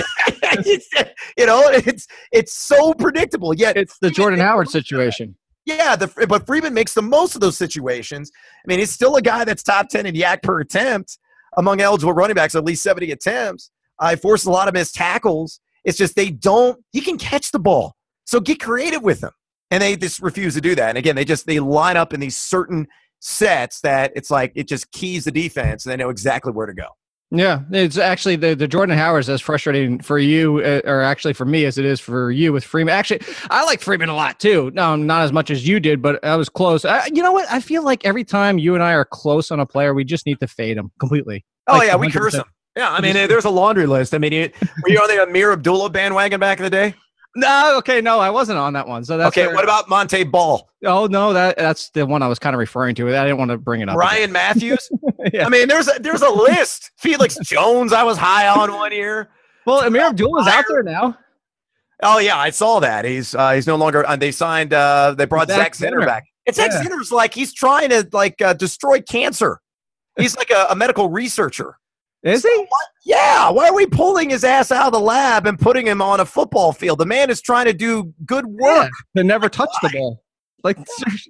[1.37, 3.53] you know, it's it's so predictable.
[3.53, 5.35] Yet it's the Jordan Howard situation.
[5.65, 8.31] Yeah, the, but Freeman makes the most of those situations.
[8.35, 11.17] I mean, he's still a guy that's top ten in YAC per attempt
[11.57, 13.71] among eligible running backs, at least seventy attempts.
[13.99, 15.59] I uh, forced a lot of missed tackles.
[15.83, 16.83] It's just they don't.
[16.91, 19.31] He can catch the ball, so get creative with him.
[19.71, 20.89] And they just refuse to do that.
[20.89, 22.87] And again, they just they line up in these certain
[23.19, 26.73] sets that it's like it just keys the defense, and they know exactly where to
[26.73, 26.87] go.
[27.31, 31.45] Yeah, it's actually the, the Jordan Howard's as frustrating for you, uh, or actually for
[31.45, 32.91] me, as it is for you with Freeman.
[32.95, 33.21] Actually,
[33.51, 34.71] I like Freeman a lot too.
[34.73, 36.85] No, not as much as you did, but I was close.
[36.85, 37.45] I, you know what?
[37.51, 40.25] I feel like every time you and I are close on a player, we just
[40.25, 41.45] need to fade him completely.
[41.67, 41.99] Oh like yeah, 100%.
[41.99, 42.45] we curse him.
[42.75, 44.13] Yeah, I mean, there's a laundry list.
[44.13, 44.31] I mean,
[44.83, 46.93] were you on the Ameer Abdullah bandwagon back in the day?
[47.35, 49.03] No, okay, no, I wasn't on that one.
[49.03, 49.47] So that's okay.
[49.47, 50.67] Where, what about Montee Ball?
[50.83, 53.07] Oh no, that that's the one I was kind of referring to.
[53.15, 53.97] I didn't want to bring it up.
[53.97, 54.33] Ryan again.
[54.33, 54.89] Mathews.
[55.33, 55.45] yeah.
[55.45, 56.91] I mean, there's a, there's a list.
[56.97, 59.29] Felix Jones, I was high on one year.
[59.65, 61.17] Well, Ameer Abdullah is out there now.
[62.01, 63.05] Oh yeah, I saw that.
[63.05, 64.07] He's uh, he's no longer.
[64.07, 64.73] Uh, they signed.
[64.73, 66.25] Uh, they brought Zach, Zach Zenner back.
[66.47, 66.97] And Zach yeah.
[67.11, 69.59] Like he's trying to like uh, destroy cancer.
[70.17, 71.77] He's like a, a medical researcher.
[72.23, 72.65] Is he?
[72.67, 72.87] What?
[73.05, 73.49] Yeah.
[73.49, 76.25] Why are we pulling his ass out of the lab and putting him on a
[76.25, 76.99] football field?
[76.99, 78.91] The man is trying to do good work.
[79.15, 79.89] Yeah, to never touch Why?
[79.89, 80.23] the ball.
[80.63, 80.77] Like,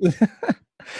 [0.02, 0.30] let, him,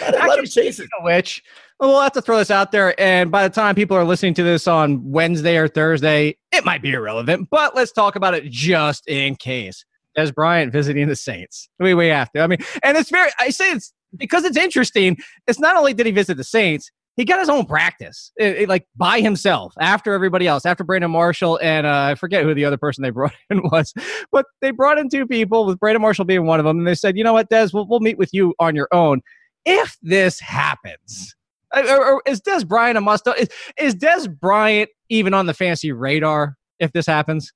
[0.00, 0.88] let him chase it.
[1.00, 1.42] Which
[1.80, 2.98] well, have to throw this out there.
[3.00, 6.82] And by the time people are listening to this on Wednesday or Thursday, it might
[6.82, 7.48] be irrelevant.
[7.50, 9.84] But let's talk about it just in case.
[10.16, 11.68] Dez Bryant visiting the Saints.
[11.78, 12.40] We we have to.
[12.40, 13.30] I mean, and it's very.
[13.38, 15.16] I say it's because it's interesting.
[15.46, 18.68] It's not only did he visit the Saints, he got his own practice, it, it,
[18.70, 22.64] like by himself after everybody else, after Brandon Marshall and uh, I forget who the
[22.64, 23.92] other person they brought in was,
[24.32, 26.94] but they brought in two people with Brandon Marshall being one of them, and they
[26.94, 29.20] said, you know what, Dez, we'll, we'll meet with you on your own.
[29.66, 31.36] If this happens,
[31.76, 33.28] or, or is Dez Bryant a must?
[33.38, 33.48] Is,
[33.78, 37.52] is Dez Bryant even on the fancy radar if this happens?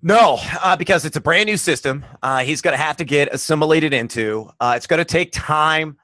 [0.00, 2.02] No, uh, because it's a brand new system.
[2.22, 4.48] Uh, he's going to have to get assimilated into.
[4.58, 5.98] Uh, it's going to take time.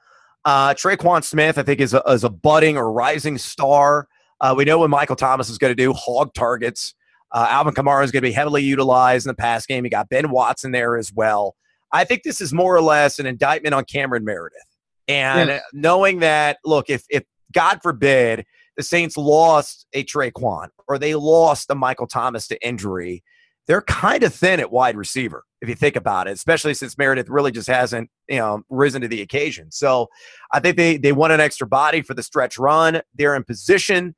[0.45, 4.07] Uh, Tre'Quan Smith, I think, is a, is a budding or rising star.
[4.39, 6.93] Uh, we know what Michael Thomas is going to do hog targets.
[7.31, 9.83] Uh, Alvin Kamara is going to be heavily utilized in the pass game.
[9.83, 11.55] You got Ben Watson there as well.
[11.91, 14.59] I think this is more or less an indictment on Cameron Meredith.
[15.07, 15.59] And yeah.
[15.73, 18.45] knowing that, look, if, if God forbid
[18.77, 23.23] the Saints lost a Tre'Quan or they lost a Michael Thomas to injury,
[23.67, 27.27] they're kind of thin at wide receiver if you think about it, especially since Meredith
[27.27, 29.71] really just hasn't, you know, risen to the occasion.
[29.71, 30.07] So
[30.53, 33.01] I think they they want an extra body for the stretch run.
[33.15, 34.15] They're in position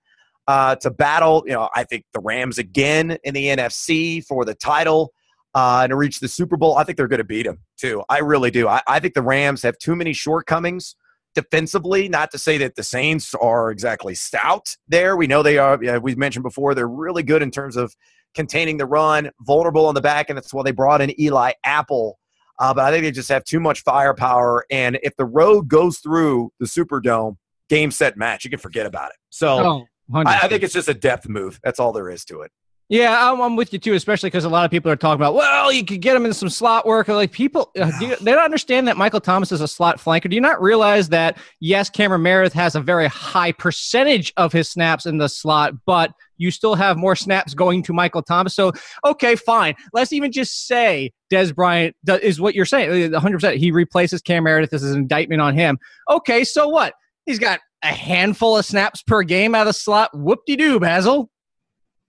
[0.48, 1.44] uh, to battle.
[1.46, 5.14] You know, I think the Rams again in the NFC for the title
[5.56, 6.78] uh, and to reach the Super Bowl.
[6.78, 8.04] I think they're going to beat them too.
[8.10, 8.68] I really do.
[8.68, 10.96] I, I think the Rams have too many shortcomings
[11.34, 12.10] defensively.
[12.10, 15.16] Not to say that the Saints are exactly stout there.
[15.16, 15.78] We know they are.
[15.82, 17.96] You know, we've mentioned before they're really good in terms of
[18.36, 22.20] containing the run, vulnerable on the back, and that's why they brought in Eli Apple.
[22.60, 24.66] Uh, but I think they just have too much firepower.
[24.72, 27.38] And if the road goes through the Superdome,
[27.70, 29.18] game, set, match, you can forget about it.
[29.30, 31.60] So oh, I, I think it's just a depth move.
[31.64, 32.52] That's all there is to it.
[32.90, 35.34] Yeah, I'm, I'm, with you too, especially because a lot of people are talking about,
[35.34, 37.10] well, you could get him in some slot work.
[37.10, 40.30] Like people, uh, you, they don't understand that Michael Thomas is a slot flanker.
[40.30, 44.70] Do you not realize that yes, Cameron Meredith has a very high percentage of his
[44.70, 48.56] snaps in the slot, but you still have more snaps going to Michael Thomas.
[48.56, 48.72] So
[49.06, 49.76] okay, fine.
[49.94, 53.12] Let's even just say Dez Bryant is what you're saying.
[53.12, 53.38] 100.
[53.38, 54.72] percent He replaces Cam Meredith.
[54.72, 55.78] This is an indictment on him.
[56.10, 56.94] Okay, so what?
[57.26, 60.10] He's got a handful of snaps per game out of slot.
[60.14, 61.30] Whoop de doo, Basil.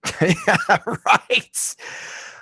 [0.21, 0.57] yeah,
[1.05, 1.75] right.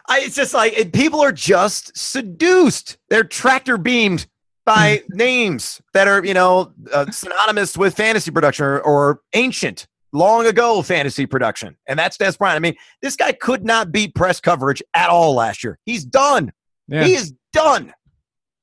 [0.10, 2.98] I, it's just like people are just seduced.
[3.10, 4.28] They're tractor beamed
[4.66, 10.46] by names that are, you know, uh, synonymous with fantasy production or, or, ancient, long
[10.48, 11.76] ago fantasy production.
[11.88, 12.56] And that's Dez Bryant.
[12.56, 15.80] I mean, this guy could not beat press coverage at all last year.
[15.86, 16.52] He's done.
[16.88, 17.04] Yeah.
[17.04, 17.94] He is done.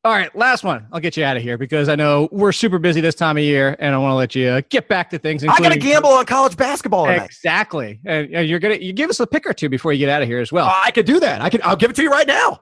[0.05, 0.87] All right, last one.
[0.93, 3.43] I'll get you out of here because I know we're super busy this time of
[3.43, 5.43] year, and I want to let you uh, get back to things.
[5.43, 7.25] I got to gamble on college basketball tonight.
[7.25, 10.11] Exactly, and uh, you're gonna you give us a pick or two before you get
[10.11, 10.71] out of here as well.
[10.71, 11.41] I could do that.
[11.41, 11.63] I can.
[11.65, 12.61] I'll give it to you right now.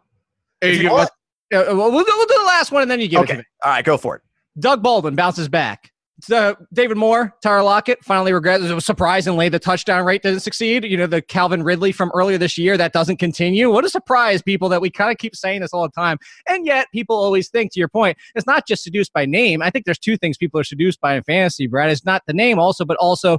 [0.61, 1.11] Hey, if you want.
[1.53, 3.39] uh, we'll, we'll do the last one, and then you give it to Okay.
[3.39, 3.45] me.
[3.65, 4.23] All right, go for it.
[4.61, 5.91] Doug Baldwin bounces back.
[6.31, 8.65] Uh, David Moore, Tyler Lockett finally regrets.
[8.65, 10.85] It was surprisingly the touchdown rate didn't succeed.
[10.85, 13.71] You know, the Calvin Ridley from earlier this year that doesn't continue.
[13.71, 16.19] What a surprise, people, that we kind of keep saying this all the time.
[16.49, 19.63] And yet, people always think, to your point, it's not just seduced by name.
[19.63, 21.91] I think there's two things people are seduced by in fantasy, Brad.
[21.91, 23.39] It's not the name, also, but also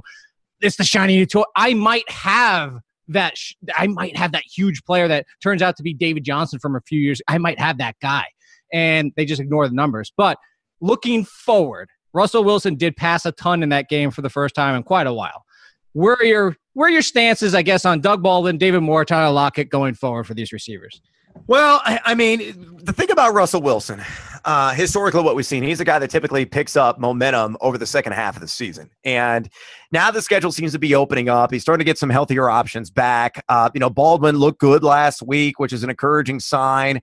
[0.60, 1.44] it's the shiny new toy.
[1.56, 2.78] I might have
[3.08, 3.38] that.
[3.38, 6.76] Sh- I might have that huge player that turns out to be David Johnson from
[6.76, 7.22] a few years.
[7.28, 8.24] I might have that guy,
[8.72, 10.12] and they just ignore the numbers.
[10.16, 10.38] But
[10.80, 14.74] looking forward, Russell Wilson did pass a ton in that game for the first time
[14.76, 15.44] in quite a while.
[15.92, 19.32] Where are your where are your stances, I guess, on Doug Baldwin, David Moore, Tyler
[19.32, 21.00] Lockett going forward for these receivers?
[21.46, 24.02] Well, I, I mean, the thing about Russell Wilson,
[24.44, 27.86] uh, historically, what we've seen, he's a guy that typically picks up momentum over the
[27.86, 28.88] second half of the season.
[29.04, 29.48] And
[29.92, 31.52] now the schedule seems to be opening up.
[31.52, 33.44] He's starting to get some healthier options back.
[33.48, 37.00] Uh, you know, Baldwin looked good last week, which is an encouraging sign.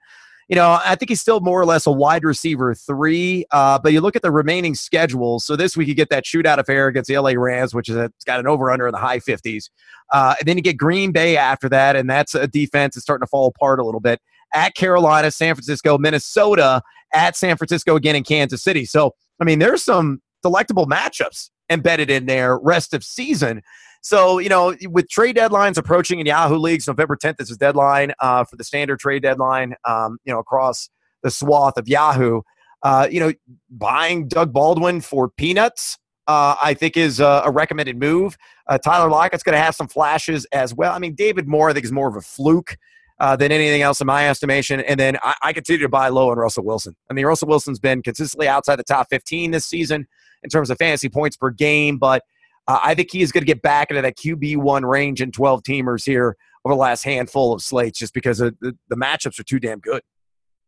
[0.47, 3.45] You know, I think he's still more or less a wide receiver three.
[3.51, 5.45] Uh, but you look at the remaining schedules.
[5.45, 8.05] So this week you get that shootout affair against the LA Rams, which is a,
[8.05, 9.69] it's got an over under in the high 50s.
[10.11, 13.25] Uh, and then you get Green Bay after that, and that's a defense that's starting
[13.25, 14.19] to fall apart a little bit.
[14.53, 16.81] At Carolina, San Francisco, Minnesota,
[17.13, 18.85] at San Francisco again in Kansas City.
[18.85, 23.61] So, I mean, there's some delectable matchups embedded in there rest of season.
[24.01, 28.13] So, you know, with trade deadlines approaching in Yahoo leagues, November 10th is the deadline
[28.19, 30.89] uh, for the standard trade deadline, um, you know, across
[31.21, 32.41] the swath of Yahoo.
[32.83, 33.31] Uh, you know,
[33.69, 38.37] buying Doug Baldwin for peanuts, uh, I think is a, a recommended move.
[38.67, 40.93] Uh, Tyler Lockett's going to have some flashes as well.
[40.93, 42.77] I mean, David Moore, I think, is more of a fluke
[43.19, 44.79] uh, than anything else in my estimation.
[44.79, 46.95] And then I, I continue to buy low on Russell Wilson.
[47.07, 50.07] I mean, Russell Wilson's been consistently outside the top 15 this season
[50.41, 52.23] in terms of fantasy points per game, but
[52.67, 55.63] uh, I think he is going to get back into that QB1 range in 12
[55.63, 59.59] teamers here over the last handful of slates just because the, the matchups are too
[59.59, 60.01] damn good.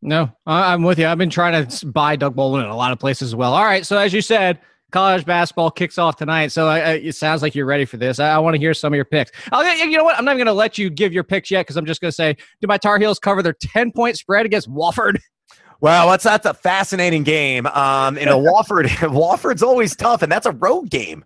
[0.01, 1.07] No, I'm with you.
[1.07, 3.53] I've been trying to buy Doug Baldwin in a lot of places as well.
[3.53, 4.59] All right, so as you said,
[4.91, 6.51] college basketball kicks off tonight.
[6.51, 8.19] So I, I, it sounds like you're ready for this.
[8.19, 9.31] I, I want to hear some of your picks.
[9.51, 10.17] I'll, you know what?
[10.17, 12.15] I'm not going to let you give your picks yet because I'm just going to
[12.15, 15.17] say, do my Tar Heels cover their 10 point spread against Wofford?
[15.81, 17.65] Well, that's that's a fascinating game.
[17.65, 21.25] Um, you know, Wofford, Wofford's always tough, and that's a road game.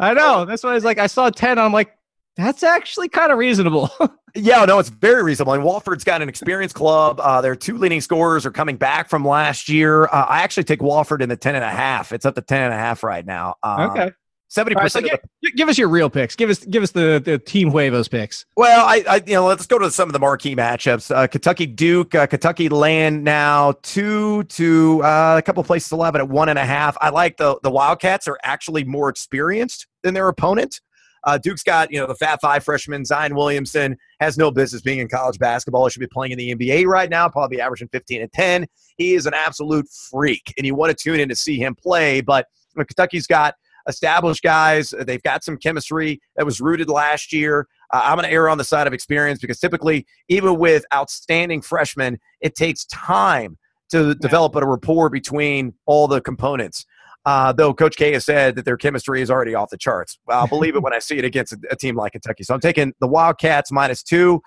[0.00, 0.44] I know.
[0.44, 1.58] That's why I was like, I saw 10.
[1.58, 1.94] I'm like,
[2.36, 3.90] that's actually kind of reasonable.
[4.34, 5.52] Yeah, no, it's very reasonable.
[5.52, 7.20] And Wofford's got an experienced club.
[7.20, 10.04] Uh, their two leading scorers are coming back from last year.
[10.06, 12.12] Uh, I actually take Wofford in the 10 and a half.
[12.12, 13.56] It's up to 10 and a half right now.
[13.62, 14.12] Um, okay.
[14.52, 15.20] 70% All right, so of give,
[15.56, 16.36] give us your real picks.
[16.36, 18.44] Give us give us the, the Team Huevos picks.
[18.54, 21.14] Well, I, I, you know, let's go to some of the marquee matchups.
[21.14, 26.20] Uh, Kentucky Duke, uh, Kentucky land now two to uh, a couple of places eleven
[26.20, 26.98] at one and a half.
[27.00, 30.82] I like the the Wildcats are actually more experienced than their opponent.
[31.24, 34.98] Uh, Duke's got you know the Fat Five freshman Zion Williamson has no business being
[34.98, 35.86] in college basketball.
[35.86, 38.66] He should be playing in the NBA right now, probably averaging fifteen and ten.
[38.98, 42.20] He is an absolute freak, and you want to tune in to see him play.
[42.20, 43.54] But Kentucky's got
[43.88, 44.94] established guys.
[45.06, 47.66] They've got some chemistry that was rooted last year.
[47.92, 51.62] Uh, I'm going to err on the side of experience because typically, even with outstanding
[51.62, 53.58] freshmen, it takes time
[53.90, 56.86] to develop a rapport between all the components.
[57.24, 60.18] Uh, though Coach K has said that their chemistry is already off the charts.
[60.28, 62.42] I'll believe it when I see it against a, a team like Kentucky.
[62.42, 64.42] So I'm taking the Wildcats minus two.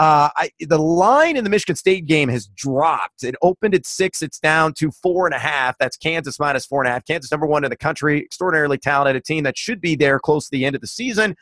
[0.00, 3.22] Uh, I, the line in the Michigan State game has dropped.
[3.22, 4.22] It opened at six.
[4.22, 5.76] It's down to four and a half.
[5.76, 7.04] That's Kansas minus four and a half.
[7.04, 10.46] Kansas number one in the country, extraordinarily talented, a team that should be there close
[10.46, 11.36] to the end of the season.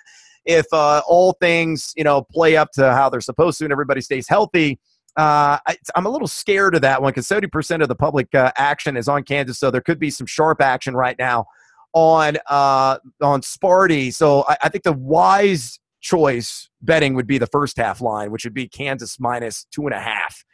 [0.45, 4.01] If uh, all things you know play up to how they're supposed to and everybody
[4.01, 4.81] stays healthy,
[5.17, 8.51] uh, I, I'm a little scared of that one because 70% of the public uh,
[8.57, 11.47] action is on Kansas, so there could be some sharp action right now
[11.93, 14.13] on uh, on Sparty.
[14.13, 18.45] So I, I think the wise choice betting would be the first half line, which
[18.45, 20.45] would be Kansas minus two and a half.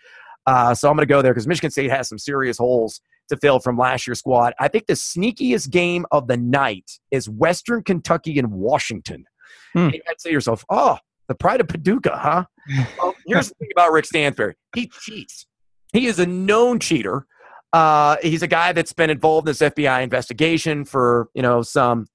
[0.47, 3.37] Uh, so I'm going to go there because Michigan State has some serious holes to
[3.37, 4.53] fill from last year's squad.
[4.61, 9.25] I think the sneakiest game of the night is Western Kentucky and Washington.
[9.73, 9.91] Hmm.
[9.93, 12.45] You might say to yourself, oh, the pride of Paducah, huh?
[12.99, 14.55] well, here's the thing about Rick Stansbury.
[14.75, 15.47] He cheats.
[15.93, 17.27] He is a known cheater.
[17.73, 22.07] Uh, he's a guy that's been involved in this FBI investigation for, you know, some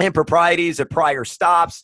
[0.00, 1.82] improprieties at prior stops.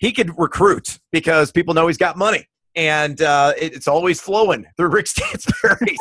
[0.00, 2.46] He could recruit because people know he's got money.
[2.74, 5.98] And uh, it, it's always flowing through Rick Stansbury's.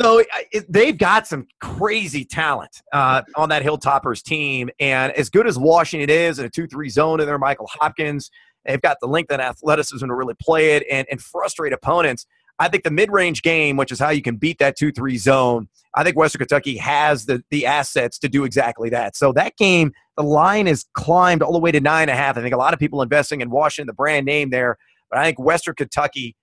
[0.00, 0.22] so
[0.52, 4.68] it, they've got some crazy talent uh, on that Hilltoppers team.
[4.78, 8.30] And as good as Washington is in a 2 3 zone in there, Michael Hopkins,
[8.66, 12.26] they've got the length and athleticism to really play it and, and frustrate opponents.
[12.58, 16.04] I think the mid-range game, which is how you can beat that two-three zone, I
[16.04, 19.16] think Western Kentucky has the the assets to do exactly that.
[19.16, 22.36] So that game, the line is climbed all the way to nine and a half.
[22.36, 24.78] I think a lot of people investing in Washington, the brand name there,
[25.10, 26.36] but I think Western Kentucky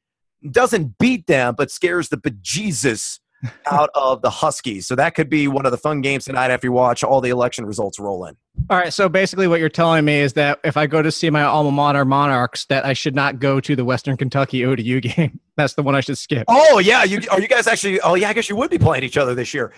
[0.52, 3.20] doesn't beat them, but scares the bejesus
[3.72, 4.88] out of the Huskies.
[4.88, 7.30] So that could be one of the fun games tonight after you watch all the
[7.30, 8.36] election results roll in.
[8.70, 8.94] All right.
[8.94, 11.72] So basically, what you're telling me is that if I go to see my alma
[11.72, 15.40] mater Monarchs, that I should not go to the Western Kentucky ODU game.
[15.58, 16.46] That's the one I should skip.
[16.48, 18.00] Oh yeah, you are you guys actually?
[18.02, 19.74] Oh yeah, I guess you would be playing each other this year.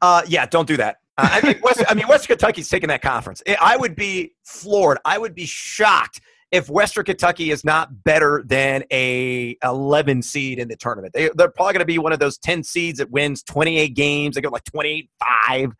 [0.00, 0.98] Uh, yeah, don't do that.
[1.18, 3.42] Uh, I mean, West, I mean, Western Kentucky's taking that conference.
[3.60, 4.98] I would be floored.
[5.04, 6.20] I would be shocked
[6.52, 11.14] if Western Kentucky is not better than a 11 seed in the tournament.
[11.14, 14.36] They, they're probably going to be one of those 10 seeds that wins 28 games.
[14.36, 15.10] They go like 28
[15.48, 15.72] 5.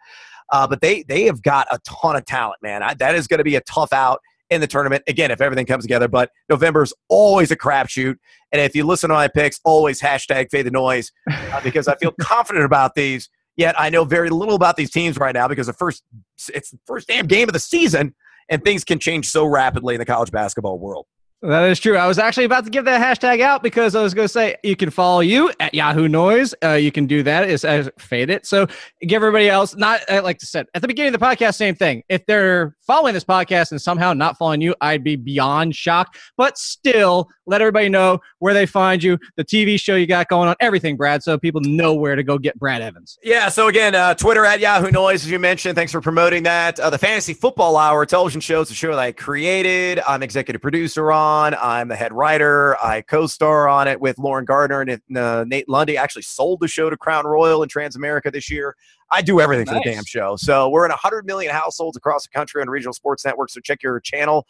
[0.52, 2.82] Uh, but they they have got a ton of talent, man.
[2.82, 4.20] I, that is going to be a tough out
[4.50, 5.02] in the tournament.
[5.08, 8.16] Again, if everything comes together, but November is always a crapshoot.
[8.52, 11.96] And if you listen to my picks, always hashtag fade the noise uh, because I
[11.96, 13.28] feel confident about these.
[13.56, 16.04] Yet I know very little about these teams right now because the first
[16.52, 18.14] it's the first damn game of the season
[18.48, 21.06] and things can change so rapidly in the college basketball world.
[21.42, 21.98] That is true.
[21.98, 24.56] I was actually about to give that hashtag out because I was going to say
[24.62, 26.54] you can follow you at Yahoo Noise.
[26.64, 28.46] Uh, you can do that is as fade it.
[28.46, 28.66] So
[29.02, 32.02] give everybody else not like to said at the beginning of the podcast, same thing.
[32.08, 36.18] If they're following this podcast and somehow not following you, I'd be beyond shocked.
[36.38, 40.48] But still, let everybody know where they find you, the TV show you got going
[40.48, 43.18] on, everything, Brad, so people know where to go get Brad Evans.
[43.22, 43.50] Yeah.
[43.50, 45.76] So again, uh, Twitter at Yahoo Noise, as you mentioned.
[45.76, 46.80] Thanks for promoting that.
[46.80, 50.00] Uh, the Fantasy Football Hour television show is a show that I created.
[50.08, 51.25] I'm executive producer on.
[51.54, 52.76] I'm the head writer.
[52.82, 55.98] I co-star on it with Lauren Gardner and uh, Nate Lundy.
[55.98, 58.76] I actually sold the show to Crown Royal and Transamerica this year.
[59.10, 59.74] I do everything nice.
[59.74, 60.36] for the damn show.
[60.36, 63.54] So we're in 100 million households across the country on regional sports networks.
[63.54, 64.46] So check your channel.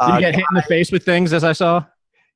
[0.00, 1.84] Did you uh, get hit in the face with things as I saw?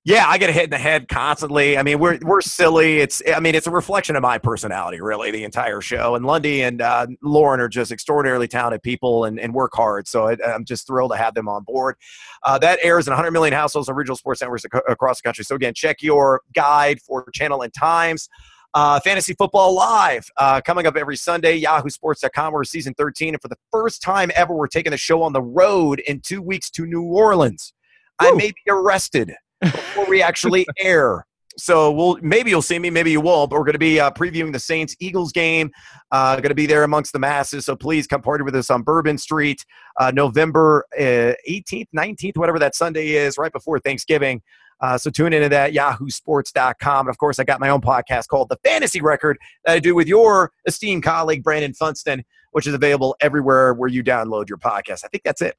[0.06, 1.78] Yeah, I get hit in the head constantly.
[1.78, 2.98] I mean, we're we're silly.
[2.98, 6.14] It's I mean, it's a reflection of my personality, really, the entire show.
[6.14, 10.06] And Lundy and uh, Lauren are just extraordinarily talented people and, and work hard.
[10.06, 11.96] So I, am just thrilled to have them on board.
[12.42, 15.42] Uh, that airs in 100 million households on regional sports networks ac- across the country.
[15.42, 18.28] So again, check your guide for channel and times.
[18.74, 22.52] Uh, Fantasy Football Live uh, coming up every Sunday, yahoosports.com.
[22.52, 23.34] We're season 13.
[23.34, 26.42] And for the first time ever, we're taking the show on the road in two
[26.42, 27.72] weeks to New Orleans.
[28.18, 29.34] I may be arrested
[29.70, 31.26] before we actually air.
[31.56, 33.50] So we'll maybe you'll see me, maybe you won't.
[33.50, 35.70] But we're going to be uh, previewing the Saints Eagles game.
[36.10, 37.64] Uh, going to be there amongst the masses.
[37.64, 39.64] So please come party with us on Bourbon Street,
[40.00, 44.42] uh, November uh, eighteenth, nineteenth, whatever that Sunday is, right before Thanksgiving.
[44.80, 47.06] Uh, so tune into that yahoosports.com.
[47.06, 49.94] And of course, I got my own podcast called The Fantasy Record that I do
[49.94, 55.04] with your esteemed colleague Brandon Funston, which is available everywhere where you download your podcast.
[55.04, 55.56] I think that's it.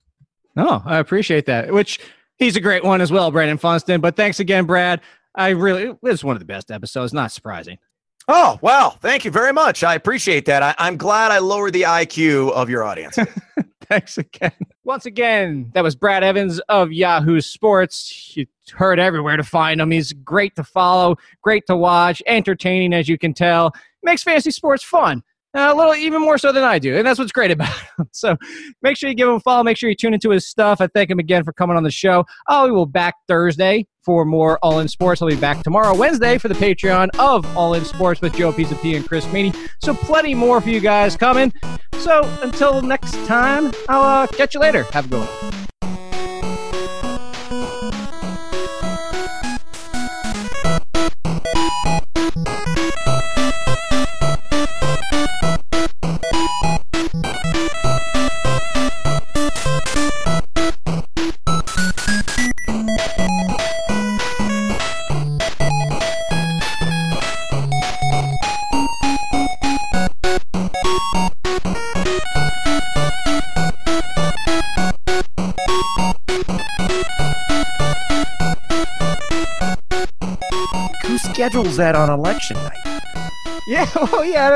[0.57, 1.73] Oh, I appreciate that.
[1.73, 1.99] Which
[2.37, 4.01] He's a great one as well, Brandon Funston.
[4.01, 5.01] But thanks again, Brad.
[5.35, 7.13] I really, it's one of the best episodes.
[7.13, 7.77] Not surprising.
[8.27, 8.95] Oh, wow.
[9.01, 9.83] Thank you very much.
[9.83, 10.63] I appreciate that.
[10.63, 13.17] I, am glad I lowered the IQ of your audience.
[13.87, 14.51] Thanks again.
[14.83, 18.35] Once again, that was Brad Evans of Yahoo Sports.
[18.35, 19.91] You heard everywhere to find him.
[19.91, 23.73] He's great to follow, great to watch, entertaining, as you can tell.
[24.01, 25.23] Makes fantasy sports fun
[25.55, 26.97] a little even more so than I do.
[26.97, 28.07] And that's what's great about him.
[28.11, 28.35] So
[28.81, 29.63] make sure you give him a follow.
[29.63, 30.81] Make sure you tune into his stuff.
[30.81, 32.25] I thank him again for coming on the show.
[32.47, 35.21] Oh, we will back Thursday for more All In Sports.
[35.21, 38.95] I'll be back tomorrow, Wednesday, for the Patreon of All In Sports with Joe P
[38.95, 39.55] and Chris Meaney.
[39.81, 41.51] So plenty more for you guys coming.
[41.99, 44.83] So until next time, I'll uh, catch you later.
[44.91, 45.65] Have a good one.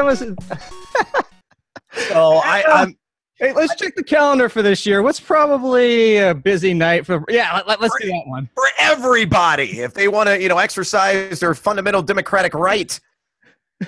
[0.09, 0.19] Was.
[2.09, 2.97] so I, I'm.
[3.35, 5.01] Hey, let's check the calendar for this year.
[5.01, 7.23] What's probably a busy night for?
[7.29, 11.39] Yeah, let, us do that one for everybody if they want to, you know, exercise
[11.39, 12.99] their fundamental democratic right.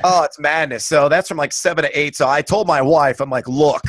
[0.06, 0.86] Oh, it's madness.
[0.86, 2.16] So that's from like seven to eight.
[2.16, 3.82] So I told my wife, I'm like, look,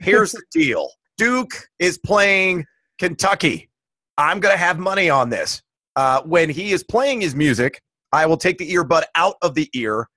[0.00, 0.90] here's the deal.
[1.16, 2.66] Duke is playing
[2.98, 3.70] Kentucky.
[4.18, 5.62] I'm gonna have money on this.
[5.94, 7.80] Uh, when he is playing his music,
[8.12, 10.10] I will take the earbud out of the ear.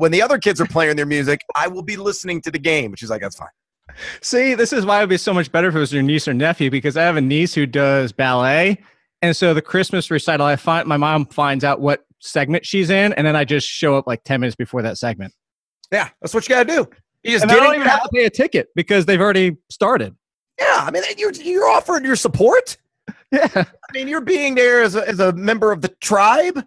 [0.00, 2.94] When the other kids are playing their music, I will be listening to the game.
[2.96, 3.48] She's like, that's fine.
[4.22, 6.26] See, this is why it would be so much better if it was your niece
[6.26, 8.78] or nephew because I have a niece who does ballet.
[9.20, 13.12] And so the Christmas recital, I find my mom finds out what segment she's in,
[13.14, 15.34] and then I just show up like ten minutes before that segment.
[15.92, 16.90] Yeah, that's what you got to do.
[17.22, 20.16] You just and I don't even have to pay a ticket because they've already started.
[20.58, 22.76] Yeah, I mean, you're you're offering your support.
[23.32, 26.64] Yeah, I mean, you're being there as a, as a member of the tribe.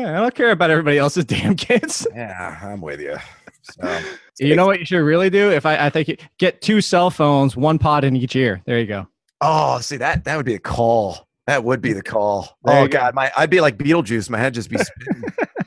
[0.00, 0.18] Yeah.
[0.18, 2.06] I don't care about everybody else's damn kids.
[2.14, 3.16] Yeah, I'm with you.
[3.62, 4.00] So,
[4.38, 5.50] you know what you should really do?
[5.50, 8.62] If I, I think you get two cell phones, one pod in each ear.
[8.66, 9.06] There you go.
[9.40, 11.26] oh, see that that would be a call.
[11.46, 12.58] That would be the call.
[12.64, 12.98] There oh you go.
[12.98, 14.28] God, my I'd be like Beetlejuice.
[14.30, 15.30] My head just be spinning.